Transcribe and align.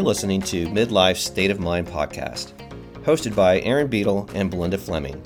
You're 0.00 0.06
listening 0.06 0.40
to 0.44 0.66
Midlife 0.68 1.18
State 1.18 1.50
of 1.50 1.60
Mind 1.60 1.86
podcast, 1.86 2.54
hosted 3.02 3.36
by 3.36 3.60
Erin 3.60 3.88
Beadle 3.88 4.30
and 4.32 4.50
Belinda 4.50 4.78
Fleming. 4.78 5.22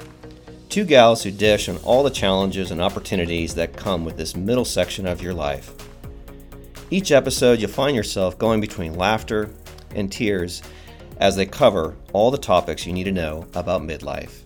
Two 0.68 0.84
gals 0.84 1.22
who 1.22 1.30
dish 1.30 1.68
on 1.68 1.76
all 1.84 2.02
the 2.02 2.10
challenges 2.10 2.72
and 2.72 2.82
opportunities 2.82 3.54
that 3.54 3.76
come 3.76 4.04
with 4.04 4.16
this 4.16 4.34
middle 4.34 4.64
section 4.64 5.06
of 5.06 5.22
your 5.22 5.32
life. 5.32 5.72
Each 6.90 7.12
episode, 7.12 7.60
you'll 7.60 7.70
find 7.70 7.94
yourself 7.94 8.36
going 8.36 8.60
between 8.60 8.96
laughter 8.96 9.54
and 9.94 10.10
tears 10.10 10.60
as 11.18 11.36
they 11.36 11.46
cover 11.46 11.94
all 12.12 12.32
the 12.32 12.36
topics 12.36 12.84
you 12.84 12.92
need 12.92 13.04
to 13.04 13.12
know 13.12 13.46
about 13.54 13.82
midlife. 13.82 14.43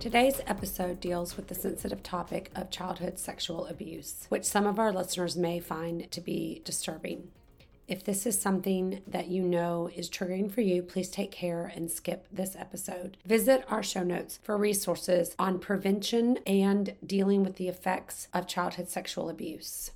Today's 0.00 0.40
episode 0.46 0.98
deals 0.98 1.36
with 1.36 1.48
the 1.48 1.54
sensitive 1.54 2.02
topic 2.02 2.50
of 2.56 2.70
childhood 2.70 3.18
sexual 3.18 3.66
abuse, 3.66 4.24
which 4.30 4.46
some 4.46 4.66
of 4.66 4.78
our 4.78 4.94
listeners 4.94 5.36
may 5.36 5.60
find 5.60 6.10
to 6.10 6.22
be 6.22 6.62
disturbing. 6.64 7.28
If 7.86 8.02
this 8.02 8.24
is 8.24 8.40
something 8.40 9.02
that 9.06 9.28
you 9.28 9.42
know 9.42 9.90
is 9.94 10.08
triggering 10.08 10.50
for 10.50 10.62
you, 10.62 10.82
please 10.82 11.10
take 11.10 11.30
care 11.30 11.70
and 11.76 11.90
skip 11.90 12.26
this 12.32 12.56
episode. 12.56 13.18
Visit 13.26 13.66
our 13.68 13.82
show 13.82 14.02
notes 14.02 14.40
for 14.42 14.56
resources 14.56 15.36
on 15.38 15.58
prevention 15.58 16.38
and 16.46 16.94
dealing 17.04 17.42
with 17.42 17.56
the 17.56 17.68
effects 17.68 18.28
of 18.32 18.46
childhood 18.46 18.88
sexual 18.88 19.28
abuse. 19.28 19.90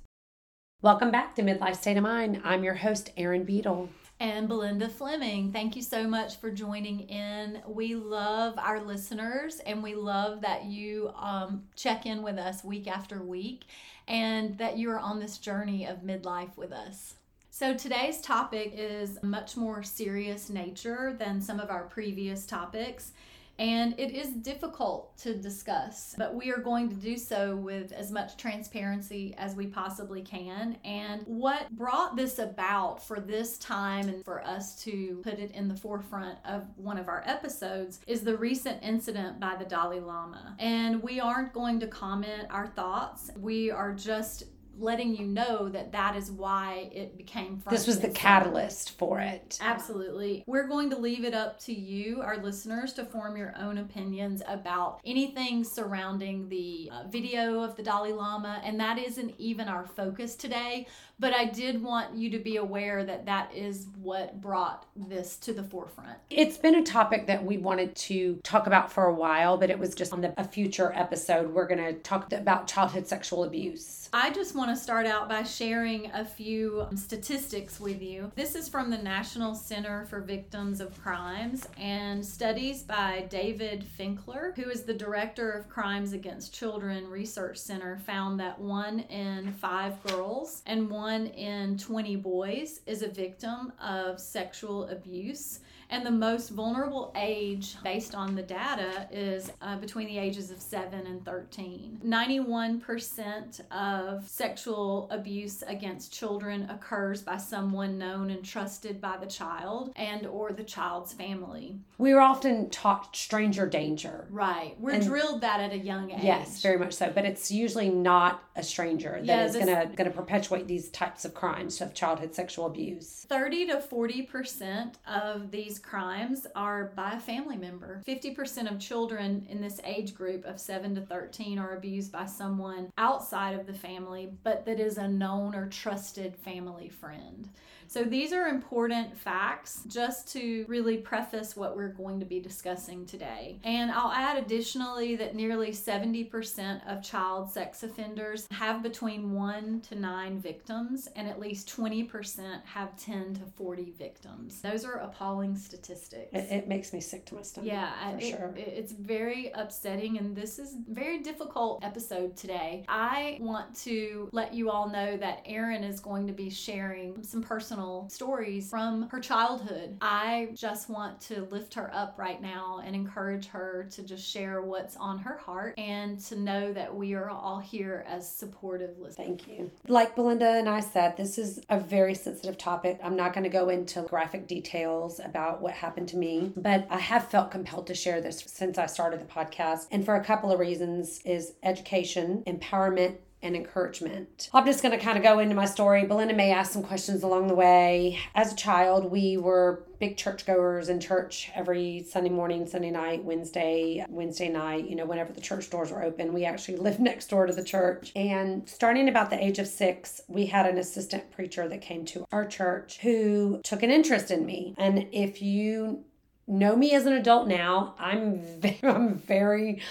Welcome 0.83 1.09
back 1.09 1.33
to 1.35 1.41
Midlife 1.41 1.77
State 1.77 1.97
of 1.97 2.03
Mind. 2.03 2.41
I'm 2.43 2.63
your 2.63 2.75
host, 2.75 3.09
Erin 3.17 3.43
Beadle 3.43 3.89
and 4.19 4.47
Belinda 4.47 4.87
Fleming. 4.87 5.51
Thank 5.51 5.75
you 5.75 5.81
so 5.81 6.07
much 6.07 6.37
for 6.37 6.49
joining 6.49 7.01
in. 7.01 7.61
We 7.67 7.95
love 7.95 8.55
our 8.57 8.81
listeners 8.81 9.59
and 9.59 9.83
we 9.83 9.93
love 9.93 10.41
that 10.41 10.65
you 10.65 11.11
um, 11.15 11.63
check 11.75 12.05
in 12.05 12.21
with 12.21 12.37
us 12.37 12.63
week 12.63 12.87
after 12.87 13.21
week 13.21 13.65
and 14.07 14.57
that 14.57 14.77
you 14.77 14.89
are 14.91 14.99
on 14.99 15.19
this 15.19 15.37
journey 15.37 15.85
of 15.85 16.03
midlife 16.03 16.55
with 16.55 16.71
us. 16.71 17.15
So 17.51 17.73
today's 17.73 18.21
topic 18.21 18.73
is 18.75 19.17
much 19.21 19.57
more 19.57 19.83
serious 19.83 20.49
nature 20.49 21.15
than 21.17 21.41
some 21.41 21.59
of 21.59 21.69
our 21.69 21.83
previous 21.83 22.45
topics 22.45 23.11
and 23.57 23.97
it 23.97 24.11
is 24.11 24.29
difficult 24.29 25.17
to 25.19 25.33
discuss, 25.35 26.15
but 26.17 26.35
we 26.35 26.51
are 26.51 26.57
going 26.57 26.89
to 26.89 26.95
do 26.95 27.17
so 27.17 27.55
with 27.55 27.91
as 27.91 28.11
much 28.11 28.37
transparency 28.37 29.33
as 29.37 29.55
we 29.55 29.67
possibly 29.67 30.21
can. 30.21 30.77
And 30.83 31.23
what 31.25 31.69
brought 31.71 32.15
this 32.15 32.39
about 32.39 33.01
for 33.01 33.19
this 33.19 33.57
time 33.57 34.09
and 34.09 34.25
for 34.25 34.43
us 34.45 34.83
to 34.83 35.21
put 35.23 35.39
it 35.39 35.51
in 35.51 35.67
the 35.67 35.75
forefront 35.75 36.37
of 36.45 36.63
one 36.75 36.97
of 36.97 37.07
our 37.07 37.23
episodes 37.25 37.99
is 38.07 38.21
the 38.21 38.37
recent 38.37 38.83
incident 38.83 39.39
by 39.39 39.55
the 39.55 39.65
Dalai 39.65 39.99
Lama. 39.99 40.55
And 40.59 41.01
we 41.01 41.19
aren't 41.19 41.53
going 41.53 41.79
to 41.79 41.87
comment 41.87 42.47
our 42.49 42.67
thoughts, 42.67 43.31
we 43.37 43.71
are 43.71 43.93
just 43.93 44.43
letting 44.77 45.15
you 45.15 45.25
know 45.25 45.69
that 45.69 45.91
that 45.91 46.15
is 46.15 46.31
why 46.31 46.89
it 46.91 47.17
became 47.17 47.61
this 47.69 47.87
was 47.87 47.99
the 47.99 48.09
catalyst 48.09 48.97
for 48.97 49.19
it. 49.19 49.57
Absolutely. 49.61 50.43
We're 50.47 50.67
going 50.67 50.89
to 50.91 50.97
leave 50.97 51.23
it 51.23 51.33
up 51.33 51.59
to 51.61 51.73
you 51.73 52.21
our 52.21 52.37
listeners 52.37 52.93
to 52.93 53.05
form 53.05 53.37
your 53.37 53.53
own 53.57 53.77
opinions 53.77 54.41
about 54.47 54.99
anything 55.05 55.63
surrounding 55.63 56.49
the 56.49 56.89
uh, 56.93 57.07
video 57.07 57.61
of 57.61 57.75
the 57.75 57.83
dalai 57.83 58.11
lama 58.11 58.61
and 58.63 58.79
that 58.79 58.97
isn't 58.97 59.33
even 59.37 59.67
our 59.67 59.85
focus 59.85 60.35
today 60.35 60.87
but 61.19 61.33
I 61.33 61.45
did 61.45 61.81
want 61.81 62.15
you 62.15 62.29
to 62.31 62.39
be 62.39 62.57
aware 62.57 63.03
that 63.05 63.25
that 63.25 63.53
is 63.55 63.87
what 64.01 64.41
brought 64.41 64.85
this 64.95 65.37
to 65.37 65.53
the 65.53 65.63
forefront. 65.63 66.17
It's 66.29 66.57
been 66.57 66.75
a 66.75 66.83
topic 66.83 67.27
that 67.27 67.43
we 67.43 67.57
wanted 67.57 67.95
to 67.95 68.39
talk 68.43 68.67
about 68.67 68.91
for 68.91 69.05
a 69.05 69.13
while, 69.13 69.57
but 69.57 69.69
it 69.69 69.79
was 69.79 69.95
just 69.95 70.11
on 70.11 70.21
the, 70.21 70.33
a 70.37 70.43
future 70.43 70.91
episode. 70.93 71.53
We're 71.53 71.67
going 71.67 71.83
to 71.83 71.93
talk 71.93 72.31
about 72.33 72.67
childhood 72.67 73.07
sexual 73.07 73.43
abuse. 73.43 74.09
I 74.13 74.29
just 74.31 74.55
want 74.55 74.69
to 74.71 74.75
start 74.75 75.05
out 75.05 75.29
by 75.29 75.43
sharing 75.43 76.11
a 76.11 76.25
few 76.25 76.85
um, 76.89 76.97
statistics 76.97 77.79
with 77.79 78.01
you. 78.01 78.31
This 78.35 78.55
is 78.55 78.67
from 78.67 78.89
the 78.89 78.97
National 78.97 79.55
Center 79.55 80.05
for 80.05 80.21
Victims 80.21 80.81
of 80.81 81.01
Crimes 81.01 81.67
and 81.77 82.25
studies 82.25 82.83
by 82.83 83.25
David 83.29 83.83
Finkelhor, 83.83 84.53
who 84.55 84.69
is 84.69 84.83
the 84.83 84.93
director 84.93 85.51
of 85.51 85.69
Crimes 85.69 86.13
Against 86.13 86.53
Children 86.53 87.09
Research 87.09 87.57
Center, 87.57 87.97
found 88.05 88.39
that 88.39 88.59
one 88.59 88.99
in 88.99 89.53
five 89.53 90.01
girls 90.03 90.61
and 90.65 90.89
one 90.89 91.04
one 91.05 91.27
in 91.27 91.77
20 91.77 92.15
boys 92.15 92.81
is 92.87 93.03
a 93.03 93.07
victim 93.07 93.71
of 93.79 94.19
sexual 94.19 94.85
abuse. 94.89 95.59
And 95.91 96.03
the 96.03 96.09
most 96.09 96.49
vulnerable 96.49 97.13
age, 97.15 97.75
based 97.83 98.15
on 98.15 98.33
the 98.33 98.41
data, 98.41 99.07
is 99.11 99.51
uh, 99.61 99.77
between 99.77 100.07
the 100.07 100.17
ages 100.17 100.49
of 100.49 100.59
7 100.59 101.05
and 101.05 101.23
13. 101.23 102.01
91% 102.03 103.61
of 103.71 104.27
sexual 104.27 105.07
abuse 105.11 105.63
against 105.67 106.11
children 106.11 106.67
occurs 106.71 107.21
by 107.21 107.37
someone 107.37 107.99
known 107.99 108.31
and 108.31 108.43
trusted 108.43 108.99
by 108.99 109.15
the 109.17 109.27
child 109.27 109.93
and 109.95 110.25
or 110.25 110.51
the 110.51 110.63
child's 110.63 111.13
family. 111.13 111.77
We 111.99 112.13
are 112.13 112.19
often 112.19 112.71
taught 112.71 113.15
stranger 113.15 113.67
danger. 113.67 114.25
Right. 114.31 114.75
We're 114.79 114.95
and 114.95 115.05
drilled 115.05 115.41
that 115.41 115.59
at 115.59 115.71
a 115.71 115.77
young 115.77 116.09
age. 116.09 116.23
Yes, 116.23 116.63
very 116.63 116.79
much 116.79 116.93
so. 116.93 117.11
But 117.13 117.25
it's 117.25 117.51
usually 117.51 117.89
not 117.89 118.41
a 118.55 118.63
stranger 118.63 119.19
that 119.19 119.25
yeah, 119.25 119.45
is 119.45 119.55
going 119.55 120.09
to 120.09 120.09
perpetuate 120.11 120.67
these 120.67 120.89
types 120.89 121.25
of 121.25 121.33
crimes 121.33 121.81
of 121.81 121.93
childhood 121.93 122.33
sexual 122.33 122.65
abuse. 122.65 123.25
30 123.29 123.67
to 123.67 123.75
40% 123.77 124.93
of 125.05 125.51
these 125.51 125.75
these 125.75 125.79
crimes 125.79 126.47
are 126.55 126.91
by 126.95 127.13
a 127.13 127.19
family 127.19 127.57
member. 127.57 128.01
50% 128.07 128.71
of 128.71 128.79
children 128.79 129.45
in 129.49 129.61
this 129.61 129.81
age 129.83 130.13
group 130.13 130.45
of 130.45 130.59
7 130.59 130.95
to 130.95 131.01
13 131.01 131.59
are 131.59 131.75
abused 131.75 132.11
by 132.11 132.25
someone 132.25 132.91
outside 132.97 133.59
of 133.59 133.65
the 133.65 133.73
family, 133.73 134.31
but 134.43 134.65
that 134.65 134.79
is 134.79 134.97
a 134.97 135.07
known 135.07 135.55
or 135.55 135.67
trusted 135.67 136.35
family 136.35 136.89
friend. 136.89 137.49
So 137.87 138.03
these 138.03 138.33
are 138.33 138.47
important 138.47 139.17
facts 139.17 139.83
just 139.87 140.31
to 140.33 140.65
really 140.67 140.97
preface 140.97 141.55
what 141.55 141.75
we're 141.75 141.89
going 141.89 142.19
to 142.19 142.25
be 142.25 142.39
discussing 142.39 143.05
today. 143.05 143.59
And 143.63 143.91
I'll 143.91 144.11
add 144.11 144.37
additionally 144.37 145.15
that 145.17 145.35
nearly 145.35 145.71
70% 145.71 146.81
of 146.87 147.03
child 147.03 147.49
sex 147.51 147.83
offenders 147.83 148.47
have 148.51 148.83
between 148.83 149.33
1 149.33 149.81
to 149.81 149.95
9 149.95 150.39
victims 150.39 151.07
and 151.15 151.27
at 151.27 151.39
least 151.39 151.69
20% 151.75 152.63
have 152.65 152.97
10 152.97 153.35
to 153.35 153.41
40 153.55 153.93
victims. 153.97 154.61
Those 154.61 154.85
are 154.85 154.95
appalling 154.95 155.55
statistics. 155.55 156.29
It, 156.33 156.47
it 156.51 156.67
makes 156.67 156.93
me 156.93 156.99
sick 156.99 157.25
to 157.27 157.35
my 157.35 157.41
stomach. 157.41 157.71
Yeah, 157.71 158.11
for 158.11 158.17
it, 158.17 158.29
sure. 158.29 158.53
It, 158.55 158.67
it's 158.67 158.91
very 158.91 159.51
upsetting 159.53 160.17
and 160.17 160.35
this 160.35 160.59
is 160.59 160.75
very 160.89 161.19
difficult 161.19 161.83
episode 161.83 162.35
today. 162.35 162.85
I 162.87 163.37
want 163.41 163.75
to 163.83 164.29
let 164.31 164.53
you 164.53 164.69
all 164.69 164.89
know 164.89 165.17
that 165.17 165.41
Erin 165.45 165.83
is 165.83 165.99
going 165.99 166.27
to 166.27 166.33
be 166.33 166.49
sharing 166.49 167.23
some 167.23 167.41
personal 167.41 167.74
personal 167.75 168.09
stories 168.09 168.69
from 168.69 169.09
her 169.09 169.19
childhood. 169.19 169.97
I 170.01 170.49
just 170.53 170.89
want 170.89 171.19
to 171.21 171.41
lift 171.51 171.73
her 171.73 171.93
up 171.93 172.15
right 172.17 172.41
now 172.41 172.81
and 172.85 172.95
encourage 172.95 173.47
her 173.47 173.87
to 173.91 174.03
just 174.03 174.25
share 174.25 174.61
what's 174.61 174.95
on 174.95 175.19
her 175.19 175.37
heart 175.37 175.77
and 175.77 176.19
to 176.25 176.39
know 176.39 176.71
that 176.71 176.95
we 176.95 177.13
are 177.15 177.29
all 177.29 177.59
here 177.59 178.05
as 178.07 178.29
supportive 178.29 178.97
listeners. 178.97 179.15
Thank 179.15 179.47
you. 179.47 179.71
Like 179.87 180.15
Belinda 180.15 180.47
and 180.47 180.69
I 180.69 180.79
said, 180.79 181.17
this 181.17 181.37
is 181.37 181.61
a 181.69 181.79
very 181.79 182.15
sensitive 182.15 182.57
topic. 182.57 182.99
I'm 183.03 183.17
not 183.17 183.33
going 183.33 183.43
to 183.43 183.49
go 183.49 183.69
into 183.69 184.03
graphic 184.03 184.47
details 184.47 185.19
about 185.19 185.61
what 185.61 185.73
happened 185.73 186.07
to 186.09 186.17
me, 186.17 186.53
but 186.55 186.87
I 186.89 186.99
have 186.99 187.27
felt 187.27 187.51
compelled 187.51 187.87
to 187.87 187.95
share 187.95 188.21
this 188.21 188.43
since 188.47 188.77
I 188.77 188.85
started 188.85 189.19
the 189.19 189.25
podcast. 189.25 189.87
And 189.91 190.05
for 190.05 190.15
a 190.15 190.23
couple 190.23 190.51
of 190.51 190.59
reasons 190.59 191.21
is 191.25 191.53
education, 191.63 192.43
empowerment, 192.47 193.17
and 193.45 193.55
encouragement. 193.55 194.49
I'm 194.53 194.65
just 194.65 194.81
going 194.81 194.97
to 194.97 195.03
kind 195.03 195.17
of 195.17 195.23
go 195.23 195.39
into 195.39 195.55
my 195.55 195.65
story. 195.65 196.05
Belinda 196.05 196.33
may 196.33 196.51
ask 196.51 196.73
some 196.73 196.83
questions 196.83 197.23
along 197.23 197.47
the 197.47 197.55
way. 197.55 198.19
As 198.33 198.51
a 198.51 198.55
child, 198.55 199.11
we 199.11 199.37
were 199.37 199.83
big 199.99 200.17
churchgoers 200.17 200.89
in 200.89 200.99
church 200.99 201.51
every 201.55 202.03
Sunday 202.09 202.29
morning, 202.29 202.67
Sunday 202.67 202.91
night, 202.91 203.23
Wednesday, 203.23 204.05
Wednesday 204.09 204.49
night, 204.49 204.89
you 204.89 204.95
know, 204.95 205.05
whenever 205.05 205.31
the 205.31 205.39
church 205.39 205.69
doors 205.69 205.91
were 205.91 206.03
open. 206.03 206.33
We 206.33 206.43
actually 206.43 206.77
lived 206.87 206.99
next 206.99 207.27
door 207.27 207.45
to 207.45 207.53
the 207.53 207.63
church. 207.63 208.11
And 208.15 208.67
starting 208.67 209.07
about 209.07 209.29
the 209.29 209.41
age 209.41 209.59
of 209.59 209.67
six, 209.67 210.21
we 210.27 210.47
had 210.47 210.65
an 210.65 210.79
assistant 210.79 211.31
preacher 211.31 211.69
that 211.69 211.81
came 211.81 212.03
to 212.05 212.25
our 212.31 212.45
church 212.45 212.97
who 212.97 213.61
took 213.63 213.83
an 213.83 213.91
interest 213.91 214.31
in 214.31 214.45
me. 214.45 214.73
And 214.77 215.07
if 215.11 215.41
you 215.41 216.03
know 216.47 216.75
me 216.75 216.93
as 216.93 217.05
an 217.05 217.13
adult 217.13 217.47
now, 217.47 217.95
I'm 217.99 218.39
very, 218.59 218.79
I'm 218.83 219.15
very 219.15 219.81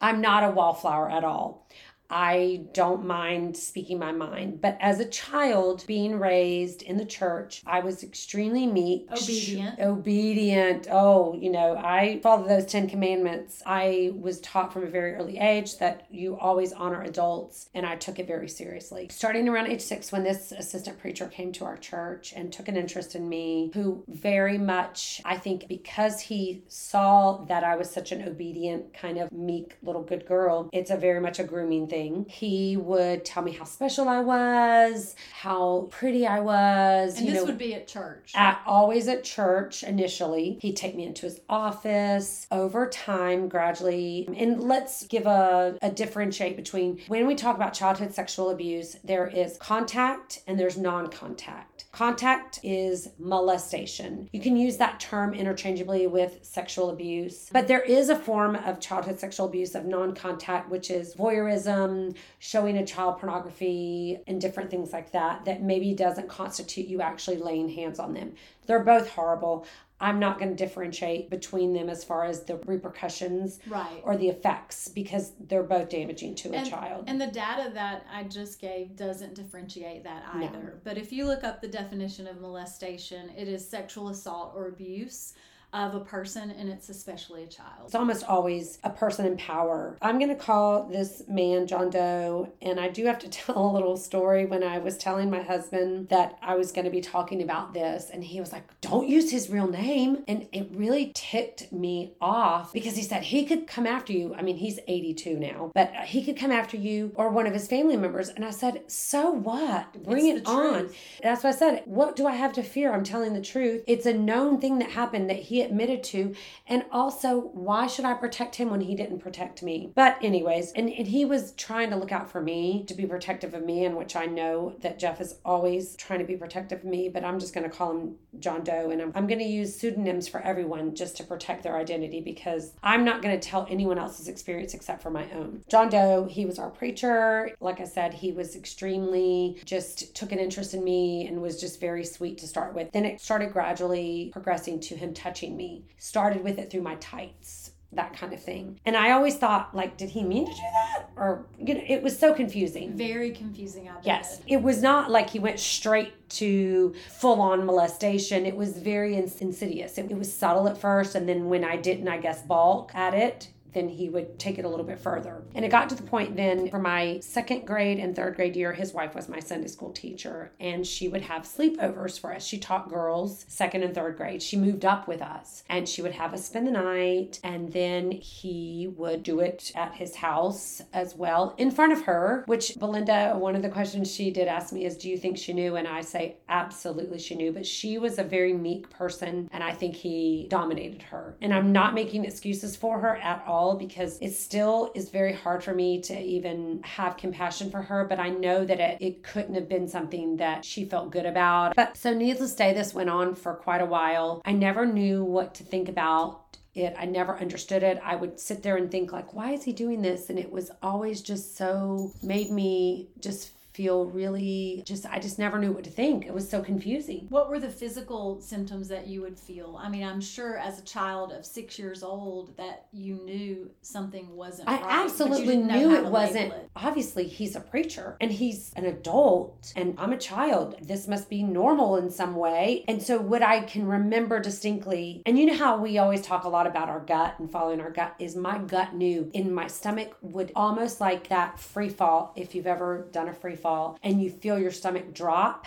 I'm 0.00 0.20
not 0.20 0.44
a 0.44 0.50
wallflower 0.50 1.10
at 1.10 1.24
all. 1.24 1.66
I 2.10 2.62
don't 2.72 3.06
mind 3.06 3.56
speaking 3.56 3.98
my 3.98 4.12
mind. 4.12 4.60
But 4.60 4.76
as 4.80 4.98
a 4.98 5.04
child, 5.04 5.84
being 5.86 6.18
raised 6.18 6.82
in 6.82 6.96
the 6.96 7.04
church, 7.04 7.62
I 7.66 7.80
was 7.80 8.02
extremely 8.02 8.66
meek, 8.66 9.06
obedient. 9.10 9.78
Sh- 9.78 9.82
obedient. 9.82 10.88
Oh, 10.90 11.34
you 11.34 11.50
know, 11.50 11.76
I 11.76 12.20
follow 12.22 12.46
those 12.46 12.66
10 12.66 12.88
commandments. 12.88 13.62
I 13.64 14.12
was 14.14 14.40
taught 14.40 14.72
from 14.72 14.82
a 14.82 14.90
very 14.90 15.14
early 15.14 15.38
age 15.38 15.78
that 15.78 16.06
you 16.10 16.36
always 16.36 16.72
honor 16.72 17.02
adults, 17.02 17.70
and 17.74 17.86
I 17.86 17.96
took 17.96 18.18
it 18.18 18.26
very 18.26 18.48
seriously. 18.48 19.08
Starting 19.10 19.48
around 19.48 19.68
age 19.68 19.80
six, 19.80 20.10
when 20.10 20.24
this 20.24 20.52
assistant 20.52 20.98
preacher 20.98 21.26
came 21.28 21.52
to 21.52 21.64
our 21.64 21.76
church 21.76 22.32
and 22.34 22.52
took 22.52 22.68
an 22.68 22.76
interest 22.76 23.14
in 23.14 23.28
me, 23.28 23.70
who 23.74 24.02
very 24.08 24.58
much, 24.58 25.20
I 25.24 25.36
think, 25.36 25.68
because 25.68 26.20
he 26.20 26.64
saw 26.66 27.44
that 27.44 27.62
I 27.62 27.76
was 27.76 27.88
such 27.88 28.10
an 28.10 28.26
obedient, 28.26 28.92
kind 28.94 29.18
of 29.18 29.30
meek 29.30 29.76
little 29.82 30.02
good 30.02 30.26
girl, 30.26 30.68
it's 30.72 30.90
a 30.90 30.96
very 30.96 31.20
much 31.20 31.38
a 31.38 31.44
grooming 31.44 31.86
thing 31.86 31.99
everything. 32.00 32.26
He 32.28 32.76
would 32.76 33.24
tell 33.24 33.42
me 33.42 33.52
how 33.52 33.64
special 33.64 34.08
I 34.08 34.20
was, 34.20 35.14
how 35.32 35.88
pretty 35.90 36.26
I 36.26 36.40
was. 36.40 37.18
And 37.18 37.28
this 37.28 37.34
know, 37.34 37.44
would 37.44 37.58
be 37.58 37.74
at 37.74 37.86
church. 37.86 38.32
at 38.34 38.60
always 38.66 39.08
at 39.08 39.24
church 39.24 39.82
initially. 39.82 40.58
He'd 40.60 40.76
take 40.76 40.94
me 40.96 41.04
into 41.04 41.22
his 41.22 41.40
office 41.48 42.46
over 42.50 42.88
time, 42.88 43.48
gradually. 43.48 44.28
And 44.36 44.62
let's 44.62 45.06
give 45.06 45.26
a, 45.26 45.78
a 45.82 45.90
differentiate 45.90 46.56
between 46.56 47.00
when 47.08 47.26
we 47.26 47.34
talk 47.34 47.56
about 47.56 47.74
childhood 47.74 48.14
sexual 48.14 48.50
abuse, 48.50 48.96
there 49.04 49.26
is 49.26 49.56
contact 49.58 50.42
and 50.46 50.58
there's 50.58 50.76
non 50.76 51.08
contact. 51.08 51.86
Contact 51.92 52.60
is 52.62 53.10
molestation. 53.18 54.28
You 54.32 54.40
can 54.40 54.56
use 54.56 54.76
that 54.76 55.00
term 55.00 55.34
interchangeably 55.34 56.06
with 56.06 56.38
sexual 56.42 56.90
abuse, 56.90 57.48
but 57.52 57.66
there 57.66 57.80
is 57.80 58.08
a 58.10 58.16
form 58.16 58.54
of 58.54 58.78
childhood 58.80 59.18
sexual 59.18 59.46
abuse 59.46 59.74
of 59.74 59.84
non 59.86 60.14
contact, 60.14 60.70
which 60.70 60.90
is 60.90 61.14
voyeurism, 61.14 61.89
Um, 61.90 62.14
showing 62.38 62.78
a 62.78 62.86
child 62.86 63.18
pornography, 63.18 64.18
and 64.26 64.40
different 64.40 64.70
things 64.70 64.92
like 64.92 65.12
that, 65.12 65.44
that 65.44 65.62
maybe 65.62 65.94
doesn't 65.94 66.28
constitute 66.28 66.86
you 66.86 67.00
actually 67.00 67.36
laying 67.36 67.68
hands 67.68 67.98
on 67.98 68.14
them. 68.14 68.34
They're 68.66 68.84
both 68.84 69.08
horrible. 69.10 69.66
I'm 70.02 70.18
not 70.18 70.38
going 70.38 70.50
to 70.50 70.56
differentiate 70.56 71.28
between 71.28 71.74
them 71.74 71.90
as 71.90 72.04
far 72.04 72.24
as 72.24 72.44
the 72.44 72.56
repercussions 72.56 73.58
Right. 73.68 74.00
or 74.02 74.16
the 74.16 74.28
effects 74.28 74.88
because 74.88 75.32
they're 75.38 75.62
both 75.62 75.90
damaging 75.90 76.34
to 76.36 76.50
a 76.50 76.56
and, 76.56 76.70
child. 76.70 77.04
And 77.06 77.20
the 77.20 77.26
data 77.26 77.70
that 77.74 78.06
I 78.10 78.24
just 78.24 78.60
gave 78.60 78.96
doesn't 78.96 79.34
differentiate 79.34 80.04
that 80.04 80.34
No. 80.34 80.46
either. 80.46 80.80
But 80.84 80.96
if 80.96 81.12
you 81.12 81.26
look 81.26 81.44
up 81.44 81.60
the 81.60 81.68
definition 81.68 82.26
of 82.26 82.40
molestation, 82.40 83.30
it 83.36 83.46
is 83.46 83.66
sexual 83.68 84.08
assault 84.08 84.54
or 84.56 84.68
abuse 84.68 85.34
of 85.72 85.94
a 85.94 86.00
person, 86.00 86.50
and 86.50 86.68
it's 86.68 86.88
especially 86.88 87.44
a 87.44 87.46
child. 87.46 87.84
It's 87.86 87.94
almost 87.94 88.24
always 88.24 88.78
a 88.84 88.90
person 88.90 89.26
in 89.26 89.36
power. 89.36 89.96
I'm 90.02 90.18
going 90.18 90.30
to 90.30 90.34
call 90.34 90.84
this 90.88 91.22
man 91.28 91.66
John 91.66 91.90
Doe, 91.90 92.52
and 92.60 92.80
I 92.80 92.88
do 92.88 93.04
have 93.06 93.18
to 93.20 93.28
tell 93.30 93.70
a 93.70 93.72
little 93.72 93.96
story 93.96 94.46
when 94.46 94.62
I 94.64 94.78
was 94.78 94.96
telling 94.98 95.30
my 95.30 95.42
husband 95.42 96.08
that 96.08 96.38
I 96.42 96.56
was 96.56 96.72
going 96.72 96.84
to 96.86 96.90
be 96.90 97.00
talking 97.00 97.42
about 97.42 97.72
this, 97.72 98.10
and 98.12 98.24
he 98.24 98.40
was 98.40 98.52
like, 98.52 98.64
Don't 98.80 99.08
use 99.08 99.30
his 99.30 99.48
real 99.50 99.68
name. 99.68 100.24
And 100.26 100.48
it 100.52 100.68
really 100.72 101.12
ticked 101.14 101.72
me 101.72 102.12
off 102.20 102.72
because 102.72 102.96
he 102.96 103.02
said 103.02 103.22
he 103.22 103.44
could 103.44 103.66
come 103.66 103.86
after 103.86 104.12
you. 104.12 104.34
I 104.34 104.42
mean, 104.42 104.56
he's 104.56 104.78
82 104.88 105.38
now, 105.38 105.70
but 105.74 105.92
he 106.04 106.24
could 106.24 106.36
come 106.36 106.50
after 106.52 106.76
you 106.76 107.12
or 107.14 107.28
one 107.30 107.46
of 107.46 107.52
his 107.52 107.68
family 107.68 107.96
members. 107.96 108.28
And 108.28 108.44
I 108.44 108.50
said, 108.50 108.82
So 108.88 109.30
what? 109.30 110.02
Bring 110.02 110.26
It's 110.26 110.40
it 110.40 110.46
on. 110.46 110.72
truth. 110.80 110.96
That's 111.22 111.44
what 111.44 111.54
I 111.54 111.56
said. 111.56 111.82
What 111.84 112.16
do 112.16 112.26
I 112.26 112.32
have 112.34 112.52
to 112.54 112.62
fear? 112.62 112.92
I'm 112.92 113.04
telling 113.04 113.34
the 113.34 113.40
truth. 113.40 113.84
It's 113.86 114.06
a 114.06 114.12
known 114.12 114.60
thing 114.60 114.78
that 114.80 114.90
happened 114.90 115.30
that 115.30 115.36
he 115.36 115.59
admitted 115.62 116.02
to. 116.04 116.34
And 116.66 116.84
also, 116.90 117.40
why 117.52 117.86
should 117.86 118.04
I 118.04 118.14
protect 118.14 118.56
him 118.56 118.70
when 118.70 118.80
he 118.80 118.94
didn't 118.94 119.20
protect 119.20 119.62
me? 119.62 119.92
But, 119.94 120.18
anyways, 120.22 120.72
and, 120.72 120.88
and 120.88 121.06
he 121.06 121.24
was 121.24 121.52
trying 121.52 121.90
to 121.90 121.96
look 121.96 122.12
out 122.12 122.30
for 122.30 122.40
me 122.40 122.84
to 122.86 122.94
be 122.94 123.06
protective 123.06 123.54
of 123.54 123.64
me, 123.64 123.84
in 123.84 123.96
which 123.96 124.16
I 124.16 124.26
know 124.26 124.74
that 124.80 124.98
Jeff 124.98 125.20
is 125.20 125.36
always 125.44 125.96
trying 125.96 126.20
to 126.20 126.24
be 126.24 126.36
protective 126.36 126.80
of 126.80 126.84
me, 126.84 127.08
but 127.08 127.24
I'm 127.24 127.38
just 127.38 127.54
going 127.54 127.68
to 127.68 127.74
call 127.74 127.92
him 127.92 128.16
John 128.38 128.64
Doe. 128.64 128.90
And 128.90 129.02
I'm, 129.02 129.12
I'm 129.14 129.26
going 129.26 129.38
to 129.38 129.44
use 129.44 129.74
pseudonyms 129.74 130.28
for 130.28 130.40
everyone 130.40 130.94
just 130.94 131.16
to 131.18 131.24
protect 131.24 131.62
their 131.62 131.76
identity 131.76 132.20
because 132.20 132.72
I'm 132.82 133.04
not 133.04 133.22
going 133.22 133.38
to 133.38 133.48
tell 133.48 133.66
anyone 133.70 133.98
else's 133.98 134.28
experience 134.28 134.74
except 134.74 135.02
for 135.02 135.10
my 135.10 135.30
own. 135.32 135.62
John 135.68 135.88
Doe, 135.88 136.26
he 136.28 136.46
was 136.46 136.58
our 136.58 136.70
preacher. 136.70 137.50
Like 137.60 137.80
I 137.80 137.84
said, 137.84 138.14
he 138.14 138.32
was 138.32 138.56
extremely 138.56 139.60
just 139.64 140.14
took 140.14 140.32
an 140.32 140.38
interest 140.38 140.74
in 140.74 140.84
me 140.84 141.26
and 141.26 141.40
was 141.40 141.60
just 141.60 141.80
very 141.80 142.04
sweet 142.04 142.38
to 142.38 142.46
start 142.46 142.74
with. 142.74 142.92
Then 142.92 143.04
it 143.04 143.20
started 143.20 143.52
gradually 143.52 144.30
progressing 144.32 144.80
to 144.80 144.96
him 144.96 145.14
touching 145.14 145.49
me. 145.56 145.86
Started 145.98 146.42
with 146.44 146.58
it 146.58 146.70
through 146.70 146.82
my 146.82 146.94
tights. 146.96 147.72
That 147.92 148.16
kind 148.16 148.32
of 148.32 148.40
thing. 148.40 148.78
And 148.86 148.96
I 148.96 149.10
always 149.10 149.36
thought, 149.36 149.74
like, 149.74 149.96
did 149.96 150.10
he 150.10 150.22
mean 150.22 150.46
to 150.46 150.52
do 150.52 150.58
that? 150.60 151.10
Or, 151.16 151.46
you 151.58 151.74
know, 151.74 151.82
it 151.88 152.04
was 152.04 152.16
so 152.16 152.32
confusing. 152.32 152.96
Very 152.96 153.32
confusing, 153.32 153.88
I. 153.88 153.94
Yes. 154.04 154.40
It 154.46 154.62
was 154.62 154.80
not 154.80 155.10
like 155.10 155.30
he 155.30 155.40
went 155.40 155.58
straight 155.58 156.28
to 156.30 156.94
full 157.08 157.40
on 157.40 157.66
molestation. 157.66 158.46
It 158.46 158.54
was 158.54 158.78
very 158.78 159.16
insidious. 159.16 159.98
It, 159.98 160.08
it 160.08 160.16
was 160.16 160.32
subtle 160.32 160.68
at 160.68 160.78
first. 160.78 161.16
And 161.16 161.28
then 161.28 161.48
when 161.48 161.64
I 161.64 161.74
didn't, 161.74 162.06
I 162.06 162.18
guess, 162.18 162.42
balk 162.42 162.92
at 162.94 163.12
it, 163.12 163.48
then 163.72 163.88
he 163.88 164.08
would 164.08 164.38
take 164.38 164.58
it 164.58 164.64
a 164.64 164.68
little 164.68 164.84
bit 164.84 164.98
further. 164.98 165.42
And 165.54 165.64
it 165.64 165.70
got 165.70 165.88
to 165.90 165.94
the 165.94 166.02
point 166.02 166.36
then 166.36 166.70
for 166.70 166.78
my 166.78 167.20
second 167.20 167.66
grade 167.66 167.98
and 167.98 168.14
third 168.14 168.36
grade 168.36 168.56
year, 168.56 168.72
his 168.72 168.92
wife 168.92 169.14
was 169.14 169.28
my 169.28 169.40
Sunday 169.40 169.68
school 169.68 169.92
teacher, 169.92 170.52
and 170.60 170.86
she 170.86 171.08
would 171.08 171.22
have 171.22 171.42
sleepovers 171.42 172.18
for 172.18 172.34
us. 172.34 172.44
She 172.44 172.58
taught 172.58 172.88
girls 172.88 173.44
second 173.48 173.82
and 173.82 173.94
third 173.94 174.16
grade. 174.16 174.42
She 174.42 174.56
moved 174.56 174.84
up 174.84 175.06
with 175.06 175.22
us, 175.22 175.64
and 175.68 175.88
she 175.88 176.02
would 176.02 176.12
have 176.12 176.34
us 176.34 176.46
spend 176.46 176.66
the 176.66 176.72
night, 176.72 177.40
and 177.42 177.72
then 177.72 178.10
he 178.10 178.92
would 178.96 179.22
do 179.22 179.40
it 179.40 179.72
at 179.74 179.94
his 179.94 180.16
house 180.16 180.82
as 180.92 181.14
well 181.14 181.54
in 181.58 181.70
front 181.70 181.92
of 181.92 182.02
her, 182.02 182.44
which 182.46 182.78
Belinda, 182.78 183.34
one 183.36 183.56
of 183.56 183.62
the 183.62 183.68
questions 183.68 184.12
she 184.12 184.30
did 184.30 184.48
ask 184.48 184.72
me 184.72 184.84
is, 184.84 184.96
Do 184.96 185.08
you 185.08 185.18
think 185.18 185.36
she 185.36 185.52
knew? 185.52 185.76
And 185.76 185.86
I 185.86 186.00
say, 186.00 186.36
Absolutely, 186.48 187.18
she 187.18 187.34
knew. 187.34 187.52
But 187.52 187.66
she 187.66 187.98
was 187.98 188.18
a 188.18 188.24
very 188.24 188.52
meek 188.52 188.90
person, 188.90 189.48
and 189.52 189.62
I 189.62 189.72
think 189.72 189.94
he 189.96 190.46
dominated 190.48 191.02
her. 191.02 191.36
And 191.40 191.52
I'm 191.52 191.72
not 191.72 191.94
making 191.94 192.24
excuses 192.24 192.76
for 192.76 193.00
her 193.00 193.16
at 193.16 193.44
all 193.46 193.59
because 193.74 194.18
it 194.20 194.32
still 194.32 194.90
is 194.94 195.10
very 195.10 195.32
hard 195.32 195.62
for 195.62 195.74
me 195.74 196.00
to 196.02 196.18
even 196.18 196.80
have 196.82 197.16
compassion 197.16 197.70
for 197.70 197.82
her. 197.82 198.04
But 198.04 198.18
I 198.18 198.30
know 198.30 198.64
that 198.64 198.80
it, 198.80 198.98
it 199.00 199.22
couldn't 199.22 199.54
have 199.54 199.68
been 199.68 199.88
something 199.88 200.36
that 200.38 200.64
she 200.64 200.84
felt 200.84 201.10
good 201.10 201.26
about. 201.26 201.76
But 201.76 201.96
so, 201.96 202.14
needless 202.14 202.52
to 202.52 202.56
say, 202.56 202.72
this 202.72 202.94
went 202.94 203.10
on 203.10 203.34
for 203.34 203.54
quite 203.54 203.80
a 203.80 203.86
while. 203.86 204.42
I 204.44 204.52
never 204.52 204.86
knew 204.86 205.24
what 205.24 205.54
to 205.56 205.64
think 205.64 205.88
about 205.88 206.42
it 206.74 206.94
i 206.98 207.04
never 207.04 207.36
understood 207.38 207.82
it 207.82 208.00
i 208.04 208.14
would 208.14 208.38
sit 208.38 208.62
there 208.62 208.76
and 208.76 208.90
think 208.90 209.10
like 209.10 209.34
why 209.34 209.50
is 209.50 209.64
he 209.64 209.72
doing 209.72 210.02
this 210.02 210.30
and 210.30 210.38
it 210.38 210.50
was 210.50 210.70
always 210.82 211.20
just 211.20 211.56
so 211.56 212.12
made 212.22 212.48
me 212.48 213.08
just 213.18 213.50
feel 213.80 214.06
really 214.06 214.82
just 214.84 215.06
i 215.06 215.18
just 215.18 215.38
never 215.38 215.58
knew 215.58 215.72
what 215.72 215.84
to 215.84 215.90
think 215.90 216.26
it 216.26 216.34
was 216.34 216.46
so 216.54 216.60
confusing 216.62 217.26
What 217.30 217.48
were 217.50 217.58
the 217.58 217.70
physical 217.82 218.40
symptoms 218.40 218.88
that 218.88 219.06
you 219.06 219.20
would 219.22 219.38
feel? 219.38 219.78
I 219.80 219.88
mean, 219.88 220.04
I'm 220.10 220.20
sure 220.20 220.56
as 220.58 220.78
a 220.78 220.82
child 220.82 221.32
of 221.32 221.44
six 221.44 221.78
years 221.78 222.02
old 222.02 222.56
that 222.56 222.86
you 222.92 223.14
knew 223.24 223.70
something 223.82 224.26
wasn't 224.36 224.68
I 224.68 224.76
right. 224.76 225.04
absolutely 225.04 225.56
knew 225.56 225.94
it 225.94 226.04
wasn't. 226.04 226.52
it. 226.52 226.70
Obviously, 226.76 227.26
he's 227.38 227.54
a 227.56 227.60
preacher 227.60 228.16
and 228.20 228.30
he's 228.40 228.72
an 228.76 228.84
adult, 228.86 229.72
and 229.76 229.94
I'm 229.98 230.12
a 230.12 230.18
child. 230.18 230.76
This 230.82 231.06
must 231.08 231.28
be 231.30 231.42
normal 231.42 231.96
in 231.96 232.10
some 232.10 232.34
way. 232.36 232.84
And 232.88 233.02
so, 233.02 233.18
what 233.18 233.42
I 233.42 233.60
can 233.60 233.86
remember 233.86 234.40
distinctly, 234.40 235.22
and 235.26 235.38
you 235.38 235.46
know 235.46 235.56
how 235.64 235.78
we 235.78 235.98
always 235.98 236.22
talk 236.22 236.44
a 236.44 236.48
lot 236.48 236.66
about 236.66 236.88
our 236.88 237.00
gut 237.00 237.34
and 237.38 237.50
following 237.50 237.80
our 237.80 237.90
gut, 237.90 238.14
is 238.18 238.34
my 238.36 238.58
gut 238.58 238.94
knew 238.94 239.30
in 239.32 239.52
my 239.52 239.68
stomach 239.68 240.16
would 240.22 240.50
almost 240.54 241.00
like 241.00 241.28
that 241.28 241.58
free 241.58 241.88
fall. 241.88 242.32
If 242.36 242.54
you've 242.54 242.66
ever 242.76 243.08
done 243.12 243.28
a 243.28 243.34
free 243.34 243.56
fall 243.56 243.69
and 244.02 244.22
you 244.22 244.30
feel 244.30 244.58
your 244.58 244.70
stomach 244.70 245.12
drop, 245.14 245.66